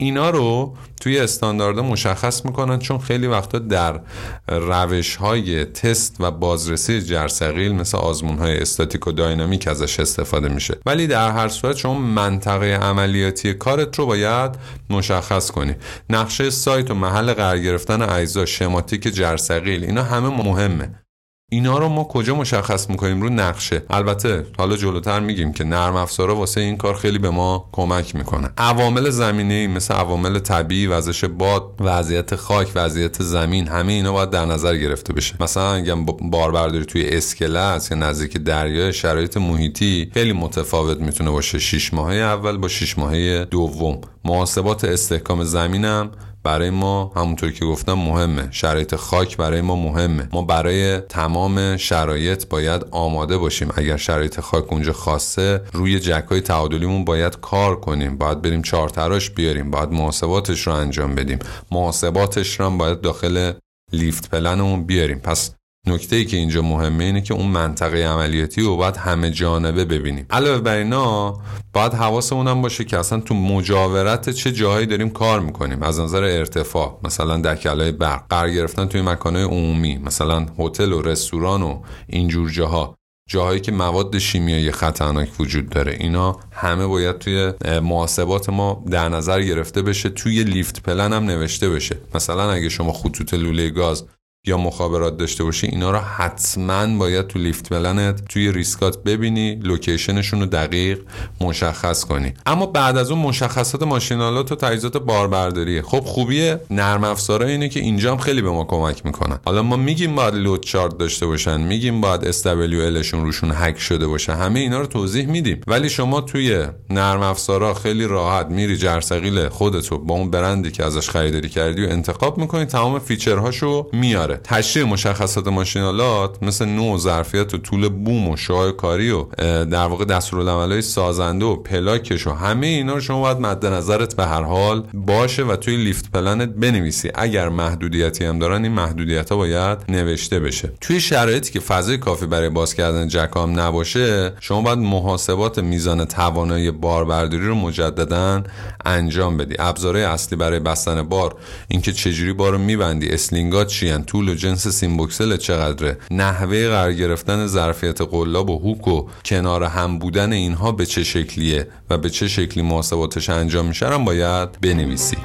اینا 0.00 0.30
رو 0.30 0.76
توی 1.00 1.18
استاندارد 1.18 1.78
مشخص 1.78 2.44
می‌کنن 2.44 2.78
چون 2.78 2.98
خیلی 2.98 3.26
وقتا 3.26 3.58
در 3.58 4.00
روش 4.48 5.16
های 5.16 5.64
تست 5.64 6.16
و 6.20 6.30
بازرسی 6.30 7.00
جرثقیل 7.00 7.74
مثل 7.74 7.98
آزمون 7.98 8.38
های 8.38 8.58
استاتیک 8.58 9.06
و 9.06 9.12
داینامیک 9.12 9.68
ازش 9.68 10.00
استفاده 10.00 10.48
میشه. 10.48 10.78
ولی 10.86 11.06
در 11.06 11.30
هر 11.30 11.48
صورت 11.48 11.76
شما 11.76 11.94
منطقه 11.94 12.66
عملیاتی 12.66 13.54
کارت 13.54 13.98
رو 13.98 14.06
باید 14.06 14.50
مشخص 14.90 15.50
کنی. 15.50 15.74
نقشه 16.10 16.50
سایت 16.50 16.90
و 16.90 16.94
محل 16.94 17.32
قرار 17.32 17.58
گرفتن 17.58 18.02
اجزا 18.02 18.46
شماتیک 18.46 19.08
جرثقیل 19.08 19.84
اینا 19.84 20.02
همه 20.02 20.28
مهمه. 20.28 21.05
اینا 21.50 21.78
رو 21.78 21.88
ما 21.88 22.04
کجا 22.04 22.34
مشخص 22.34 22.90
می‌کنیم 22.90 23.22
رو 23.22 23.28
نقشه؟ 23.28 23.82
البته 23.90 24.46
حالا 24.58 24.76
جلوتر 24.76 25.20
میگیم 25.20 25.52
که 25.52 25.64
نرم 25.64 25.96
افزارا 25.96 26.36
واسه 26.36 26.60
این 26.60 26.76
کار 26.76 26.94
خیلی 26.94 27.18
به 27.18 27.30
ما 27.30 27.68
کمک 27.72 28.16
می‌کنن. 28.16 28.50
عوامل 28.58 29.10
زمینی 29.10 29.66
مثل 29.66 29.94
عوامل 29.94 30.38
طبیعی 30.38 30.86
وزش 30.86 31.24
باد 31.24 31.74
وضعیت 31.80 32.36
خاک 32.36 32.68
وضعیت 32.74 33.22
زمین 33.22 33.68
همه 33.68 33.92
اینا 33.92 34.12
باید 34.12 34.30
در 34.30 34.44
نظر 34.44 34.76
گرفته 34.76 35.12
بشه. 35.12 35.34
مثلا 35.40 35.72
اگه 35.74 35.94
باربرداری 36.20 36.84
توی 36.84 37.08
اسکلت 37.08 37.88
یا 37.90 37.96
نزدیک 37.96 38.36
دریا 38.36 38.92
شرایط 38.92 39.36
محیطی 39.36 40.10
خیلی 40.14 40.32
متفاوت 40.32 40.98
می‌تونه 41.00 41.30
باشه. 41.30 41.58
6 41.58 41.94
ماهه 41.94 42.16
اول 42.16 42.56
با 42.56 42.68
6 42.68 42.98
ماهه 42.98 43.44
دوم. 43.50 44.00
محاسبات 44.24 44.84
استحکام 44.84 45.44
زمینم 45.44 46.10
برای 46.46 46.70
ما 46.70 47.12
همونطور 47.16 47.50
که 47.50 47.64
گفتم 47.64 47.92
مهمه. 47.92 48.48
شرایط 48.50 48.94
خاک 48.94 49.36
برای 49.36 49.60
ما 49.60 49.76
مهمه. 49.76 50.28
ما 50.32 50.42
برای 50.42 50.98
تمام 50.98 51.76
شرایط 51.76 52.48
باید 52.48 52.86
آماده 52.90 53.38
باشیم. 53.38 53.68
اگر 53.76 53.96
شرایط 53.96 54.40
خاک 54.40 54.72
اونجا 54.72 54.92
خاصه 54.92 55.60
روی 55.72 56.00
جک 56.00 56.24
های 56.30 56.40
تعادلیمون 56.40 57.04
باید 57.04 57.40
کار 57.40 57.80
کنیم. 57.80 58.18
باید 58.18 58.42
بریم 58.42 58.62
چارتراش 58.62 59.30
بیاریم. 59.30 59.70
باید 59.70 59.90
محاسباتش 59.90 60.66
رو 60.66 60.72
انجام 60.72 61.14
بدیم. 61.14 61.38
محاسباتش 61.70 62.60
رو 62.60 62.66
هم 62.66 62.78
باید 62.78 63.00
داخل 63.00 63.52
لیفت 63.92 64.30
پلنمون 64.30 64.84
بیاریم. 64.84 65.18
پس 65.18 65.55
نکته 65.88 66.16
ای 66.16 66.24
که 66.24 66.36
اینجا 66.36 66.62
مهمه 66.62 67.04
اینه 67.04 67.20
که 67.20 67.34
اون 67.34 67.46
منطقه 67.46 67.98
عملیاتی 67.98 68.62
رو 68.62 68.76
باید 68.76 68.96
همه 68.96 69.30
جانبه 69.30 69.84
ببینیم. 69.84 70.26
علاوه 70.30 70.60
بر 70.60 70.76
اینا 70.76 71.38
باید 71.72 71.94
حواسمون 71.94 72.48
هم 72.48 72.62
باشه 72.62 72.84
که 72.84 72.98
اصلا 72.98 73.20
تو 73.20 73.34
مجاورت 73.34 74.30
چه 74.30 74.52
جاهایی 74.52 74.86
داریم 74.86 75.10
کار 75.10 75.40
می‌کنیم. 75.40 75.82
از 75.82 76.00
نظر 76.00 76.22
ارتفاع 76.22 77.00
مثلا 77.04 77.36
دکلای 77.36 77.92
برق 77.92 78.24
قرار 78.28 78.50
گرفتن 78.50 78.86
توی 78.86 79.02
مکانهای 79.02 79.44
عمومی 79.44 79.98
مثلا 79.98 80.46
هتل 80.58 80.92
و 80.92 81.02
رستوران 81.02 81.62
و 81.62 81.82
اینجور 82.06 82.50
جاها. 82.50 82.94
جاهایی 83.28 83.60
که 83.60 83.72
مواد 83.72 84.18
شیمیایی 84.18 84.70
خطرناک 84.70 85.28
وجود 85.40 85.68
داره. 85.68 85.96
اینا 86.00 86.36
همه 86.52 86.86
باید 86.86 87.18
توی 87.18 87.52
محاسبات 87.82 88.48
ما 88.48 88.84
در 88.90 89.08
نظر 89.08 89.42
گرفته 89.42 89.82
بشه 89.82 90.08
توی 90.08 90.44
lift 90.44 90.82
plan 90.82 91.12
هم 91.12 91.24
نوشته 91.24 91.70
بشه. 91.70 91.96
مثلا 92.14 92.50
اگه 92.50 92.68
شما 92.68 92.92
خطوط 92.92 93.34
لوله 93.34 93.70
گاز 93.70 94.04
یا 94.46 94.56
مخابرات 94.56 95.16
داشته 95.16 95.44
باشی 95.44 95.66
اینا 95.66 95.90
رو 95.90 95.98
حتما 95.98 96.98
باید 96.98 97.26
تو 97.26 97.38
lift 97.38 97.68
plan 97.68 98.16
ت 98.16 98.28
توی 98.28 98.52
ریسکات 98.52 99.02
ببینی 99.02 99.54
location 99.54 100.11
شون 100.11 100.40
رو 100.40 100.46
دقیق 100.46 100.98
مشخص 101.40 102.04
کنی. 102.04 102.34
اما 102.46 102.66
بعد 102.66 102.96
از 102.96 103.10
اون 103.10 103.20
مشخصات 103.20 103.82
ماشین‌آلات 103.82 104.52
و 104.52 104.54
تجهیزات 104.54 104.96
باربرداریه 104.96 105.82
خب 105.82 106.00
خوبی 106.00 106.54
نرم 106.70 107.04
افزارا 107.04 107.46
اینه 107.46 107.68
که 107.68 107.80
اینجا 107.80 108.12
هم 108.12 108.18
خیلی 108.18 108.42
به 108.42 108.50
ما 108.50 108.64
کمک 108.64 109.06
می‌کنن. 109.06 109.38
حالا 109.44 109.62
ما 109.62 109.76
میگیم 109.76 110.14
باید 110.14 110.34
load 110.34 110.64
chart 110.64 110.98
داشته 110.98 111.26
باشن 111.26 111.60
میگیم 111.60 112.00
باید 112.00 112.32
SWL 112.32 113.02
شون 113.02 113.24
روشون 113.24 113.52
هک 113.54 113.78
شده 113.78 114.06
باشه 114.06 114.34
همه 114.34 114.60
اینا 114.60 114.80
رو 114.80 114.86
توضیح 114.86 115.26
میدیم. 115.26 115.60
ولی 115.66 115.88
شما 115.88 116.20
توی 116.20 116.66
نرم 116.90 117.22
افزارا 117.22 117.74
خیلی 117.74 118.06
راحت 118.06 118.46
میری 118.46 118.76
جرثقیل 118.76 119.48
خودتو 119.48 119.98
با 119.98 120.14
اون 120.14 120.30
برندی 120.30 120.70
که 120.70 120.84
ازش 120.84 121.10
خریداری 121.10 121.48
کردی 121.48 121.86
و 121.86 121.90
انتخاب 121.90 122.38
می‌کنی 122.38 122.64
تمام 122.64 122.98
feature 122.98 123.55
هاشو 123.55 123.88
میاره. 123.92 124.35
تشریح 124.44 124.86
مشخصات 124.86 125.48
ماشین‌آلات 125.48 126.42
مثل 126.42 126.64
نوع 126.64 126.98
ظرفیت 126.98 127.54
و 127.54 127.58
طول 127.58 127.88
بوم 127.88 128.28
و 128.28 128.36
شعاع 128.36 128.72
کاری 128.72 129.10
و 129.10 129.22
در 129.64 129.86
واقع 129.86 130.04
دستورالعملهای 130.04 130.82
سازنده 130.82 131.44
و 131.44 131.56
پلاکش 131.56 132.26
و 132.26 132.32
همه 132.32 132.66
اینا 132.66 132.94
رو 132.94 133.00
شما 133.00 133.20
باید 133.20 133.40
مد 133.40 133.66
نظرت 133.66 134.16
به 134.16 134.26
هر 134.26 134.42
حال 134.42 134.82
باشه 134.94 135.44
و 135.44 135.56
توی 135.56 135.76
lift 135.76 136.10
plan 136.10 136.40
ت 136.40 136.48
بنویسی. 136.48 137.10
اگر 137.14 137.48
محدودیتی 137.48 138.24
هم 138.24 138.38
دارن 138.38 138.62
این 138.62 138.72
محدودیت 138.72 139.30
ها 139.30 139.36
باید 139.36 139.78
نوشته 139.88 140.40
بشه. 140.40 140.72
توی 140.80 141.00
شرایطی 141.00 141.52
که 141.52 141.60
فضای 141.60 141.98
کافی 141.98 142.26
برای 142.26 142.48
باز 142.48 142.74
کردن 142.74 143.08
جک 143.08 143.30
هم 143.36 143.60
نباشه 143.60 144.32
شما 144.40 144.62
باید 144.62 144.78
محاسبات 144.78 145.58
میزان 145.58 146.04
توانایی 146.04 146.70
باربرداری 146.70 147.46
رو 147.46 147.54
مجددا 147.54 148.42
انجام 148.84 149.36
بدی. 149.36 149.54
ابزارهای 149.58 150.04
اصلی 150.04 150.38
برای 150.38 150.58
بستن 150.58 151.02
بار 151.02 151.36
اینکه 151.68 151.92
چجوری 151.92 152.32
بار 152.32 152.52
رو 152.52 152.58
میبندی 152.58 153.08
sling 153.08 153.56
ات 153.56 153.66
چی 153.66 153.96
طول 154.06 154.25
طول 154.26 154.34
و 154.34 154.38
جنس 154.38 154.68
سیم‌بکسل 154.68 155.36
چقدره؟ 155.36 155.98
نحوه 156.10 156.68
قرار 156.68 156.92
گرفتن 156.92 157.46
ظرفیت 157.46 158.00
قلاب 158.00 158.50
و 158.50 158.58
hook 158.58 158.88
و 158.88 159.08
کنار 159.24 159.64
هم 159.64 159.98
بودن 159.98 160.32
اینها 160.32 160.72
به 160.72 160.86
چه 160.86 161.04
شکلیه 161.04 161.68
و 161.90 161.98
به 161.98 162.10
چه 162.10 162.28
شکلی 162.28 162.62
محاسباتش 162.62 163.30
انجام 163.30 163.66
میشه 163.66 163.98
باید 163.98 164.60
بنویسی. 164.60 165.16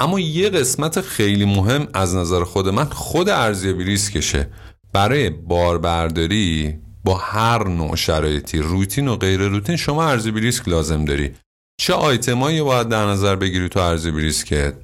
اما 0.00 0.20
یه 0.20 0.48
قسمت 0.48 1.00
خیلی 1.00 1.44
مهم 1.44 1.88
از 1.94 2.16
نظر 2.16 2.44
خود 2.44 2.68
من 2.68 2.84
خود 2.84 3.28
ارزیابی 3.28 3.84
ریسکشه. 3.84 4.48
برای 4.92 5.30
باربرداری 5.30 6.78
با 7.04 7.14
هر 7.14 7.68
نوع 7.68 7.96
شرایطی 7.96 8.58
روتین 8.58 9.08
و 9.08 9.16
غیر 9.16 9.40
روتین 9.40 9.76
شما 9.76 10.04
ارزیابی 10.04 10.40
ریسک 10.40 10.68
لازم 10.68 11.04
داری. 11.04 11.34
چه 11.80 11.94
آیتمایی 11.94 12.62
باید 12.62 12.88
در 12.88 13.06
نظر 13.06 13.36
بگیری 13.36 13.68
تو 13.68 13.80
ارزیابی 13.80 14.22
ریسکت؟ 14.22 14.74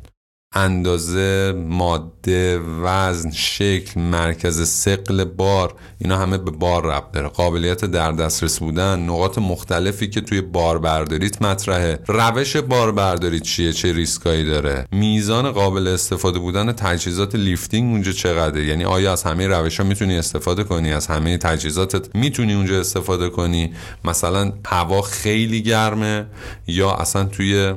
اندازه 0.55 1.53
ماده 1.69 2.59
وزن 2.59 3.31
شکل 3.31 4.01
مرکز 4.01 4.69
ثقل 4.69 5.25
بار 5.25 5.75
اینا 5.99 6.19
همه 6.19 6.39
به 6.39 6.51
بار 6.51 6.87
ربط 6.87 7.13
داره. 7.13 7.29
قابلیت 7.29 7.85
در 7.85 8.13
دسترس 8.13 8.59
بودن 8.59 8.99
نقاط 8.99 9.39
مختلفی 9.39 10.09
که 10.09 10.21
توی 10.21 10.41
بار 10.41 10.79
برداریت 10.79 11.43
مطرحه. 11.43 11.99
روش 12.07 12.57
بار 12.57 12.93
برداری 12.93 13.41
چیه؟ 13.41 13.73
چه 13.73 13.93
ریسکایی 13.93 14.45
داره؟ 14.45 14.87
میزان 14.93 15.51
قابل 15.51 15.89
استفاده 15.89 16.39
بودن 16.39 16.73
تجهیزات 16.73 17.35
lifting 17.35 17.93
اونجا 17.93 18.13
چقدره؟ 18.13 18.65
یعنی 18.65 18.85
آیا 18.85 19.13
از 19.13 19.23
همه 19.23 19.47
روش 19.47 19.81
ها 19.81 19.87
می‌تونی 19.87 20.19
استفاده 20.19 20.65
کنی؟ 20.65 20.93
از 20.93 21.07
همه 21.07 21.39
تجهیزاتت 21.39 22.17
می‌تونی 22.17 22.55
اونجا 22.55 22.81
استفاده 22.81 23.29
کنی؟ 23.29 23.75
مثلا 24.05 24.53
هوا 24.67 25.03
خیلی 25.03 25.63
گرمه 25.63 26.27
یا 26.67 26.93
اصلا 26.93 27.25
توی 27.25 27.75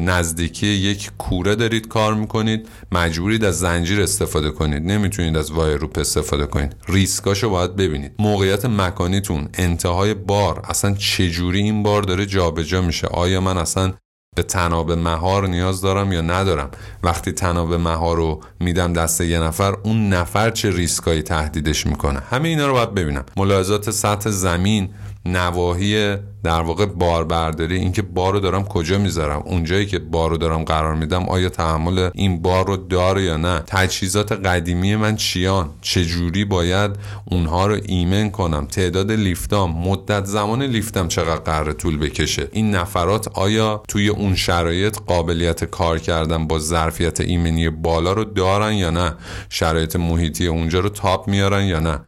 نزدیکی 0.00 0.66
یک 0.66 1.10
کوره 1.18 1.54
دارید 1.54 1.88
کار 1.98 2.14
می‌کنید 2.14 2.68
مجبورید 2.92 3.44
از 3.44 3.58
زنجیر 3.58 4.00
استفاده 4.02 4.50
کنید 4.50 4.82
نمی‌تونید 4.82 5.36
از 5.36 5.50
وای 5.50 5.74
روپ 5.74 5.98
استفاده 5.98 6.46
کنید. 6.46 6.76
ریسکاشو 6.88 7.50
باید 7.50 7.76
ببینید. 7.76 8.12
موقعیت 8.18 8.64
مکانیتون 8.64 9.48
انتهای 9.54 10.14
بار 10.14 10.62
اصلا 10.64 10.94
چجوری 10.94 11.62
این 11.62 11.82
بار 11.82 12.02
داره 12.02 12.26
جابجا 12.26 12.62
جا 12.62 12.80
میشه؟ 12.82 13.06
آیا 13.06 13.40
من 13.40 13.58
اصلا 13.58 13.92
به 14.36 14.42
تناب 14.42 14.92
مهار 14.92 15.48
نیاز 15.48 15.80
دارم 15.80 16.12
یا 16.12 16.20
ندارم؟ 16.20 16.70
وقتی 17.02 17.32
تناب 17.32 17.74
مهار 17.74 18.16
رو 18.16 18.40
میدم 18.60 18.92
دست 18.92 19.20
یه 19.20 19.38
نفر 19.38 19.74
اون 19.82 20.08
نفر 20.08 20.50
چه 20.50 20.70
ریسکایی 20.70 21.22
تهدیدش 21.22 21.86
می‌کنه؟ 21.86 22.20
همه 22.30 22.48
اینا 22.48 22.66
رو 22.66 22.72
باید 22.72 22.94
ببینم. 22.94 23.24
ملاحظات 23.36 23.90
سطح 23.90 24.30
زمین 24.30 24.90
نواحی 25.26 26.16
در 26.44 26.60
واقع 26.60 26.86
باربرداری 26.86 27.76
اینکه 27.76 28.02
بار 28.02 28.32
رو 28.32 28.40
دارم 28.40 28.64
کجا 28.64 28.98
می‌ذارم 28.98 29.42
اونجایی 29.46 29.86
که 29.86 29.98
بار 29.98 30.30
رو 30.30 30.36
دارم 30.36 30.64
قرار 30.64 30.94
میدم 30.94 31.28
آیا 31.28 31.48
تحمل 31.48 32.10
این 32.14 32.42
بار 32.42 32.66
رو 32.66 32.76
داره 32.76 33.22
یا 33.22 33.36
نه 33.36 33.58
تجهیزات 33.66 34.32
قدیمی 34.32 34.96
من 34.96 35.16
چیان 35.16 35.70
چجوری 35.80 36.44
باید 36.44 36.90
اونها 37.24 37.66
رو 37.66 37.78
ایمن 37.84 38.30
کنم 38.30 38.66
تعداد 38.66 39.12
لیفتام 39.12 39.70
مدت 39.70 40.24
زمان 40.24 40.62
لیفتم 40.62 41.08
چقدر 41.08 41.40
قرار 41.40 41.72
طول 41.72 41.98
بکشه 41.98 42.48
این 42.52 42.74
نفرات 42.74 43.28
آیا 43.28 43.82
توی 43.88 44.08
اون 44.08 44.34
شرایط 44.34 44.98
قابلیت 45.06 45.64
کار 45.64 45.98
کردن 45.98 46.46
با 46.46 46.58
ظرفیت 46.58 47.20
ایمنی 47.20 47.68
بالا 47.68 48.12
رو 48.12 48.24
دارن 48.24 48.72
یا 48.72 48.90
نه 48.90 49.14
شرایط 49.48 49.96
محیطی 49.96 50.46
اونجا 50.46 50.80
رو 50.80 50.88
تاپ 50.88 51.28
میارن 51.28 51.64
یا 51.64 51.80
نه؟ 51.80 52.00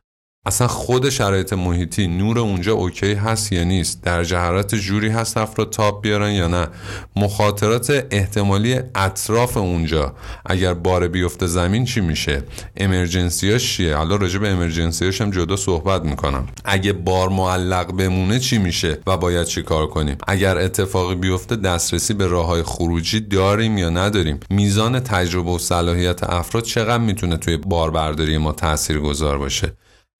اصلا 0.47 0.69
خود 0.69 1.09
شرایط 1.11 1.53
محیطی 1.53 2.07
نور 2.07 2.39
اونجا 2.39 2.73
اوکی 2.73 3.13
هست 3.13 3.53
یا 3.53 3.65
نیست؟ 3.65 4.03
در 4.03 4.25
جهرات 4.25 4.75
جوری 4.75 5.09
هست 5.09 5.37
افراد 5.37 5.71
تاپ 5.71 6.03
بیارن 6.03 6.31
یا 6.31 6.49
نه؟ 6.49 6.69
مخاطرات 7.17 8.07
احتمالی 8.11 8.81
اطراف 8.95 9.57
اونجا 9.57 10.15
اگر 10.47 10.75
بار 10.75 11.09
بیفته 11.09 11.47
زمین 11.47 11.85
چی 11.85 12.01
میشه؟ 12.01 12.43
امرجنسیاش 12.77 13.77
چیه؟ 13.77 13.97
حالا 13.97 14.17
راجع 14.17 14.39
به 14.39 14.49
امرجنسیاش 14.49 15.21
هم 15.21 15.31
جدا 15.31 15.57
صحبت 15.57 16.05
می‌کنم. 16.05 16.47
اگه 16.65 16.93
بار 16.93 17.29
معلق 17.29 17.93
بمونه 17.93 18.39
چی 18.39 18.59
میشه 18.59 18.99
و 19.07 19.17
باید 19.17 19.47
چی 19.47 19.63
کار 19.63 19.87
کنیم؟ 19.87 20.19
اگر 20.29 20.59
اتفاقی 20.59 21.15
بیفته 21.15 21.57
دسترسی 21.57 22.15
به 22.15 22.27
راه 22.27 22.47
های 22.47 22.63
خروجی 22.63 23.21
داریم 23.21 23.79
یا 23.79 23.91
نداریم؟ 23.91 24.41
میزان 24.51 25.01
تجربه 25.01 25.51
و 25.51 25.59
صلاحیت 25.59 26.23
افراد 26.23 26.65
چقدر 26.65 27.05
می‌تونه 27.05 27.37
توی 27.37 27.57
باربرداری 27.57 28.39
ما 28.39 28.53
تاثیر 28.53 28.99
گذار 28.99 29.39
باشه؟ 29.39 29.73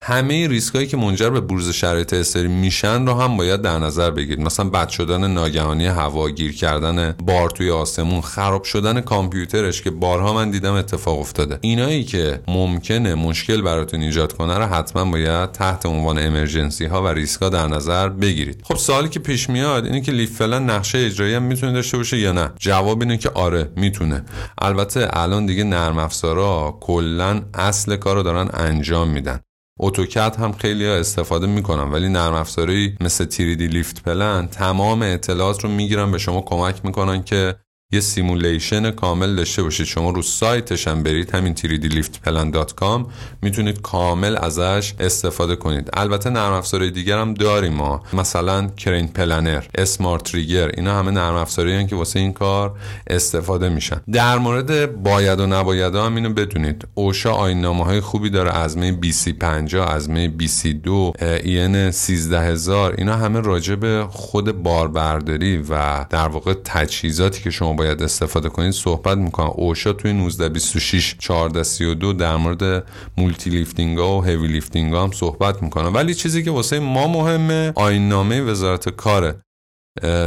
همه 0.03 0.47
ریسکایی 0.47 0.87
که 0.87 0.97
منجر 0.97 1.29
به 1.29 1.41
بروز 1.41 1.69
شرایط 1.69 2.13
استری 2.13 2.47
میشن 2.47 3.05
رو 3.05 3.13
هم 3.13 3.37
باید 3.37 3.61
در 3.61 3.79
نظر 3.79 4.11
بگیرید. 4.11 4.45
مثلا 4.45 4.69
بد 4.69 4.89
شدن 4.89 5.31
ناگهانی 5.31 5.85
هوا 5.85 6.29
گیر 6.29 6.55
کردن 6.55 7.11
بار 7.11 7.49
توی 7.49 7.71
آسمون 7.71 8.21
خراب 8.21 8.63
شدن 8.63 9.01
کامپیوترش 9.01 9.81
که 9.81 9.91
بارها 9.91 10.33
من 10.33 10.51
دیدم 10.51 10.73
اتفاق 10.73 11.19
افتاده. 11.19 11.57
اینایی 11.61 12.03
که 12.03 12.41
ممکنه 12.47 13.15
مشکل 13.15 13.61
براتون 13.61 14.01
ایجاد 14.01 14.33
کنه 14.33 14.57
رو 14.57 14.65
حتما 14.65 15.11
باید 15.11 15.51
تحت 15.51 15.85
عنوان 15.85 16.19
امرجنسی 16.19 16.85
ها 16.85 17.03
و 17.03 17.07
ریسکا 17.07 17.49
در 17.49 17.67
نظر 17.67 18.09
بگیرید. 18.09 18.61
خب 18.63 18.75
سوالی 18.75 19.09
که 19.09 19.19
پیش 19.19 19.49
میاد 19.49 19.85
اینه 19.85 20.01
که 20.01 20.11
لیف 20.11 20.37
فعلا 20.37 20.59
نقشه 20.59 20.97
اجرایی 20.97 21.33
هم 21.33 21.43
می‌تونه 21.43 21.71
داشته 21.71 21.97
باشه 21.97 22.17
یا 22.17 22.31
نه؟ 22.31 22.51
جواب 22.59 23.01
اینه 23.01 23.17
که 23.17 23.29
آره 23.29 23.71
می‌تونه. 23.75 24.25
البته 24.57 25.07
الان 25.13 25.45
دیگه 25.45 25.63
نرم 25.63 25.97
افزارا 25.97 26.77
کلا 26.81 27.41
اصل 27.53 27.95
کارو 27.95 28.23
دارن 28.23 28.49
انجام 28.53 29.09
میدن. 29.09 29.39
اتوکد 29.81 30.35
هم 30.35 30.51
خیلی 30.51 30.85
ها 30.85 30.93
استفاده 30.93 31.47
می‌کنن 31.47 31.91
ولی 31.91 32.09
نرم 32.09 32.33
افزاری 32.33 32.97
مثل 33.01 33.25
3D 33.25 33.67
Lift 33.67 34.03
Plan 34.03 34.47
تمام 34.47 35.01
اطلاعات 35.01 35.63
رو 35.63 35.69
می‌گیرن 35.69 36.11
به 36.11 36.17
شما 36.17 36.41
کمک 36.41 36.85
می‌کنن 36.85 37.23
که 37.23 37.55
یه 37.93 37.99
simulation 37.99 38.91
کامل 38.91 39.35
داشته 39.35 39.63
باشید. 39.63 39.85
شما 39.85 40.09
رو 40.09 40.21
سایتش 40.21 40.87
هم 40.87 41.03
برید 41.03 41.35
همین 41.35 41.55
3dliftplan.com 41.55 43.05
می‌تونید 43.41 43.81
کامل 43.81 44.37
ازش 44.37 44.93
استفاده 44.99 45.55
کنید. 45.55 45.89
البته 45.93 46.29
نرم 46.29 46.53
افزارهای 46.53 46.91
دیگر 46.91 47.17
هم 47.17 47.33
داریم 47.33 47.73
ما. 47.73 48.03
مثلا 48.13 48.67
Crane 48.67 49.07
Planner 49.07 49.63
Smart 49.75 50.23
Rigger 50.23 50.71
اینا 50.77 50.99
همه 50.99 51.11
نرم 51.11 51.35
افزاری 51.35 51.87
که 51.87 51.95
واسه 51.95 52.19
این 52.19 52.33
کار 52.33 52.73
استفاده 53.07 53.69
میشن. 53.69 54.01
در 54.11 54.37
مورد 54.37 55.03
باید 55.03 55.39
و 55.39 55.47
نباید 55.47 55.95
هم 55.95 56.15
اینو 56.15 56.33
بدونید. 56.33 56.87
OSHA 56.93 57.31
آیین‌نامه 57.33 57.85
های 57.85 58.01
خوبی 58.01 58.29
داره 58.29 58.51
ASME 58.57 58.99
B30.5 59.01 59.73
ASME 59.73 60.33
B30.2 60.39 61.21
EN 61.23 61.91
13000 61.91 62.95
اینا 62.97 63.15
همه 63.15 63.39
راجع 63.39 63.75
به 63.75 64.05
خود 64.09 64.63
باربرداری 64.63 65.57
و 65.57 66.05
در 66.09 66.27
واقع 66.27 66.53
تجهیزاتی 66.53 67.43
که 67.43 67.49
شما 67.49 67.73
باید 67.81 68.03
استفاده 68.03 68.49
کنید 68.49 68.71
صحبت 68.71 69.17
می‌کنن. 69.17 69.51
OSHA 69.55 69.93
توی 69.93 70.11
1926 70.11 71.15
1432 71.19 72.13
در 72.13 72.35
مورد 72.35 72.83
multi 73.17 73.49
lifting 73.49 73.97
ها 73.97 74.17
و 74.17 74.23
heavy 74.23 74.47
lifting 74.47 74.93
ها 74.93 75.03
هم 75.03 75.11
صحبت 75.11 75.63
می‌کنه. 75.63 75.93
ولی 75.93 76.13
چیزی 76.13 76.43
که 76.43 76.51
واسه 76.51 76.79
ما 76.79 77.07
مهمه 77.07 77.73
آیین‌نامه 77.75 78.41
وزارت 78.41 78.89
کاره. 78.89 79.41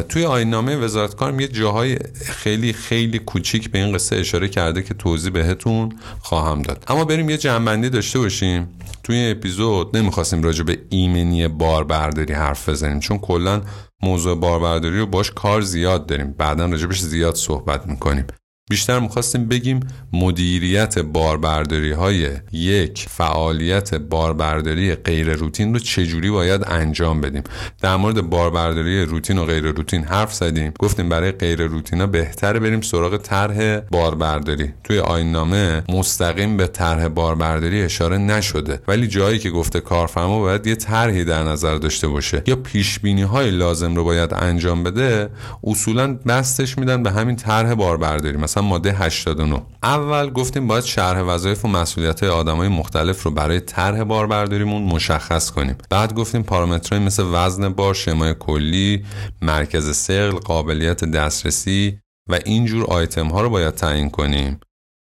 توی 0.08 0.24
آیین‌نامه 0.24 0.76
وزارت 0.76 1.14
کار 1.14 1.40
یه 1.40 1.48
جاهای 1.48 1.98
خیلی 2.24 2.72
خیلی 2.72 3.18
کوچیک 3.18 3.70
به 3.70 3.78
این 3.78 3.94
قصه 3.94 4.16
اشاره 4.16 4.48
کرده 4.48 4.82
که 4.82 4.94
توضیح 4.94 5.32
بهتون 5.32 5.92
خواهم 6.20 6.62
داد. 6.62 6.84
اما 6.88 7.04
بریم 7.04 7.30
یه 7.30 7.36
جمع‌بندی 7.36 7.90
داشته 7.90 8.18
باشیم. 8.18 8.68
توی 9.02 9.30
اپیزود 9.30 9.96
نمی‌خواستیم 9.96 10.42
راجع 10.42 10.64
به 10.64 10.78
ایمنی 10.88 11.48
باربرداری 11.48 12.32
حرف 12.32 12.68
بزنیم 12.68 13.00
چون 13.00 13.18
کلا 13.18 13.62
موضوع 14.02 14.38
باربرداری 14.40 14.98
رو 14.98 15.06
باش 15.06 15.30
کار 15.30 15.60
زیاد 15.60 16.06
داریم. 16.06 16.34
بعدا 16.38 16.66
راجبش 16.66 17.00
زیاد 17.00 17.34
صحبت 17.34 17.86
می‌کنیم. 17.86 18.26
بیشتر 18.70 18.98
می‌خواستیم 18.98 19.48
بگیم 19.48 19.80
مدیریت 20.12 20.98
باربرداری 20.98 21.92
های 21.92 22.28
یک 22.52 23.06
فعالیت 23.10 23.94
باربرداری 23.94 24.94
غیر 24.94 25.32
روتین 25.32 25.74
رو 25.74 25.80
چجوری 25.80 26.30
باید 26.30 26.64
انجام 26.66 27.20
بدیم. 27.20 27.42
در 27.80 27.96
مورد 27.96 28.20
باربرداری 28.20 29.04
روتین 29.04 29.38
و 29.38 29.44
غیر 29.44 29.64
روتین 29.64 30.04
حرف 30.04 30.34
زدیم. 30.34 30.72
گفتیم 30.78 31.08
برای 31.08 31.32
غیر 31.32 31.62
روتین 31.62 32.00
ها 32.00 32.06
بهتره 32.06 32.60
بریم 32.60 32.80
سراغ 32.80 33.16
طرح 33.16 33.80
باربرداری. 33.80 34.72
توی 34.84 34.98
آینامه 34.98 35.82
مستقیم 35.88 36.56
به 36.56 36.66
طرح 36.66 37.08
باربرداری 37.08 37.82
اشاره 37.82 38.18
نشده. 38.18 38.80
ولی 38.88 39.06
جایی 39.06 39.38
که 39.38 39.50
گفته 39.50 39.80
کارفرما 39.80 40.40
باید 40.40 40.66
یه 40.66 40.74
طرحی 40.74 41.24
در 41.24 41.42
نظر 41.42 41.74
داشته 41.76 42.08
باشه. 42.08 42.42
یا 42.46 42.56
پیش 42.56 42.98
بینی 42.98 43.22
های 43.22 43.50
لازم 43.50 43.94
رو 43.94 44.04
باید 44.04 44.34
انجام 44.34 44.82
بده 44.82 45.30
اصولا 45.64 46.14
بستش 46.26 46.78
میدن 46.78 47.02
به 47.02 47.10
همین 47.10 47.36
طرح 47.36 47.74
باربرداری. 47.74 48.36
مثلا 48.54 48.62
ماده 48.68 48.92
89 48.92 49.62
اول 49.82 50.30
گفتیم 50.30 50.66
باید 50.66 50.84
شرح 50.84 51.20
وظایف 51.20 51.64
و 51.64 51.68
مسئولیت 51.68 52.22
آدمای 52.22 52.68
مختلف 52.68 53.22
رو 53.22 53.30
برای 53.30 53.60
طرح 53.60 54.04
باربرداریمون 54.04 54.82
مشخص 54.82 55.50
کنیم. 55.50 55.76
بعد 55.90 56.14
گفتیم 56.14 56.42
پارامترهای 56.42 57.04
مثل 57.04 57.22
وزن 57.32 57.68
بار 57.68 57.94
شمای 57.94 58.34
کلی 58.40 59.04
مرکز 59.42 59.96
سقل 59.96 60.38
قابلیت 60.38 61.04
دسترسی 61.04 61.98
و 62.30 62.38
اینجور 62.44 62.84
آیتم 62.84 63.28
ها 63.28 63.42
رو 63.42 63.50
باید 63.50 63.74
تعیین 63.74 64.10
کنیم. 64.10 64.60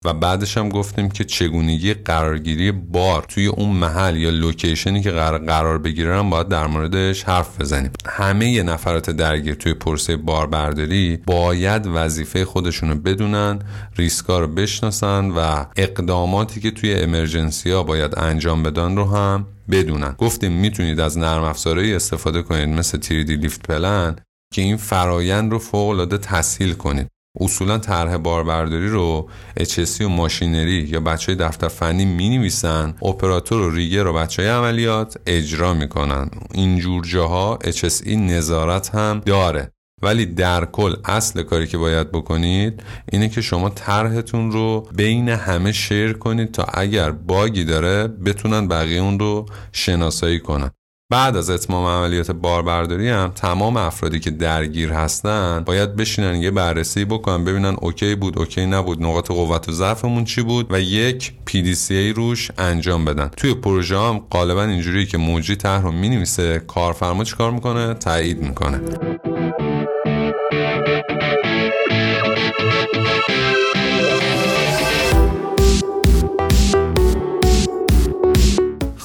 و 0.06 0.14
بعدش 0.14 0.58
هم 0.58 0.70
گفتیم 0.70 1.10
که 1.10 1.24
چگونگی 1.24 1.94
قرارگیری 1.94 2.72
بار 2.72 3.26
توی 3.28 3.48
اون 3.48 3.70
محل 3.70 4.18
یا 4.18 4.30
لوکیشنی 4.30 5.02
که 5.02 5.12
قرار, 5.12 5.46
قرار 5.46 5.78
بگیرن 5.78 6.30
باید 6.30 6.48
در 6.48 6.68
موردش 6.68 7.24
حرف 7.24 7.62
بزنیم. 7.62 7.92
همه 8.06 8.64
نفرات 8.64 9.10
درگیر 9.10 9.56
توی 9.56 9.74
پرسه 9.74 10.18
باربرداری 10.18 11.18
باید 11.18 11.88
وظیفه 11.88 12.46
خودشونو 12.46 12.96
بدونن 12.96 13.60
ریسکا 13.96 14.40
رو 14.40 14.48
بشناسن 14.48 15.30
و 15.30 15.66
اقداماتی 15.76 16.62
که 16.62 16.72
توی 16.72 16.94
امرجنسی 16.94 17.72
ها 17.72 17.84
باید 17.84 18.20
انجام 18.20 18.64
بدن 18.64 18.96
رو 18.96 19.06
هم 19.06 19.48
بدونن. 19.72 20.16
گفتیم 20.18 20.52
می‌تونید 20.52 21.00
از 21.00 21.18
نرم 21.18 21.44
افزارهایی 21.44 21.94
استفاده 21.94 22.42
کنید 22.42 22.70
مثل 22.70 22.98
3D 23.02 23.30
لیفت 23.30 23.68
پلن 23.68 24.16
که 24.54 24.62
این 24.62 24.78
فرایند 24.78 25.52
رو 25.52 25.60
فوق 25.60 25.90
العاده 25.90 26.18
تسهیل 26.18 26.74
کنید. 26.74 27.08
اصولا 27.40 27.78
طرح 27.78 28.18
باربرداری 28.18 28.90
رو 28.90 29.30
HSC 29.60 30.02
و 30.02 30.10
ماشینری 30.10 30.88
یا 30.90 31.00
بچه 31.00 31.36
دفتر 31.36 31.68
فنی 31.68 32.06
می 32.06 32.38
نویسن 32.38 32.96
اپراتور 33.02 33.62
و 33.62 33.70
ریگر 33.70 34.08
و 34.08 34.14
بچه 34.14 34.52
عملیات 34.52 35.18
اجرا 35.26 35.74
می‌کنن. 35.74 36.30
اینجور 36.54 37.06
جاها 37.06 37.60
HSE 37.64 38.08
نظارت 38.08 38.96
هم 38.96 39.22
داره. 39.26 39.72
ولی 40.02 40.26
در 40.26 40.66
کل 40.66 40.96
اصل 41.06 41.44
کاری 41.44 41.68
که 41.68 41.78
باید 41.78 42.12
بکنید 42.12 42.84
اینه 43.12 43.30
که 43.30 43.42
شما 43.42 43.70
طرحتون 43.70 44.52
رو 44.52 44.88
بین 44.96 45.30
همه 45.30 45.72
share 45.72 46.14
کنید 46.14 46.52
تا 46.52 46.64
اگر 46.64 47.12
bug 47.12 47.51
ی 47.51 47.64
داره 47.64 48.08
بتونن 48.08 48.68
بقیه 48.68 49.02
اون 49.02 49.20
رو 49.20 49.46
شناسایی 49.72 50.40
کنن. 50.40 50.72
بعد 51.12 51.36
از 51.36 51.50
اتمام 51.50 51.86
عملیات 51.86 52.32
باربرداری 52.32 53.10
هم 53.10 53.32
تمام 53.36 53.78
افرادی 53.78 54.20
که 54.20 54.32
درگیر 54.32 54.92
هستن 54.92 55.64
باید 55.66 55.96
بشینن 55.96 56.36
یه 56.36 56.52
بررسی 56.52 57.06
بکنن 57.06 57.44
ببینن 57.46 57.76
OK 57.82 58.16
بود 58.16 58.40
OK 58.40 58.66
نبود 58.66 59.04
نقاط 59.04 59.32
قوت 59.32 59.70
و 59.70 59.72
ضعفمون 59.72 60.24
چی 60.24 60.42
بود 60.42 60.74
و 60.74 60.80
یک 60.80 61.34
PDCA 61.50 62.16
روش 62.16 62.52
انجام 62.58 63.06
بدن. 63.06 63.28
توی 63.38 63.54
پروژه 63.54 63.98
هم 63.98 64.20
غالبا 64.32 64.64
اینجوری 64.64 65.06
که 65.06 65.18
مجری 65.18 65.56
طرح 65.56 65.82
رو 65.82 65.92
می‌نویسه 65.92 66.60
کارفرما 66.68 67.24
چیکار 67.24 67.52
می‌کنه؟ 67.52 67.94
تایید 67.94 68.42
می‌کنه. 68.42 68.82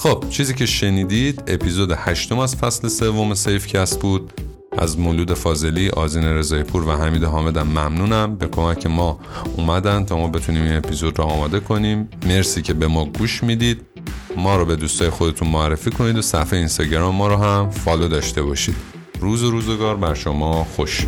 خب 0.04 0.24
چیزی 0.30 0.54
که 0.54 0.66
شنیدید 0.66 1.42
اپیزود 1.46 1.92
هشتم 1.96 2.38
از 2.38 2.56
فصل 2.56 2.88
سوم 2.88 3.34
SafeCast 3.34 4.00
بود. 4.00 4.32
از 4.78 4.98
مولود 4.98 5.34
فاضلی، 5.34 5.90
آزین 5.90 6.24
رضایی‌پور 6.24 6.88
و 6.88 6.92
حمید 6.92 7.24
حامدم 7.24 7.66
ممنونم. 7.66 8.36
به 8.36 8.46
کمک 8.46 8.86
ما 8.86 9.20
اومدن 9.56 10.04
تا 10.04 10.16
ما 10.16 10.28
بتونیم 10.28 10.62
این 10.62 10.76
اپیزود 10.76 11.18
را 11.18 11.24
آماده 11.24 11.60
کنیم. 11.60 12.08
مرسی 12.26 12.62
که 12.62 12.74
به 12.74 12.86
ما 12.86 13.04
گوش 13.04 13.44
می‌دید. 13.44 13.80
ما 14.36 14.56
رو 14.56 14.64
به 14.64 14.76
دوستای 14.76 15.10
خودتون 15.10 15.48
معرفی 15.48 15.90
کنید 15.90 16.18
و 16.18 16.22
صفحه 16.22 16.58
اینستاگرام 16.58 17.14
ما 17.14 17.28
رو 17.28 17.36
هم 17.36 17.70
follow 17.70 18.08
داشته 18.08 18.42
باشید. 18.42 18.76
روز 19.20 19.42
و 19.42 19.50
روزگار 19.50 19.96
بر 19.96 20.14
شما 20.14 20.64
خوش. 20.64 21.06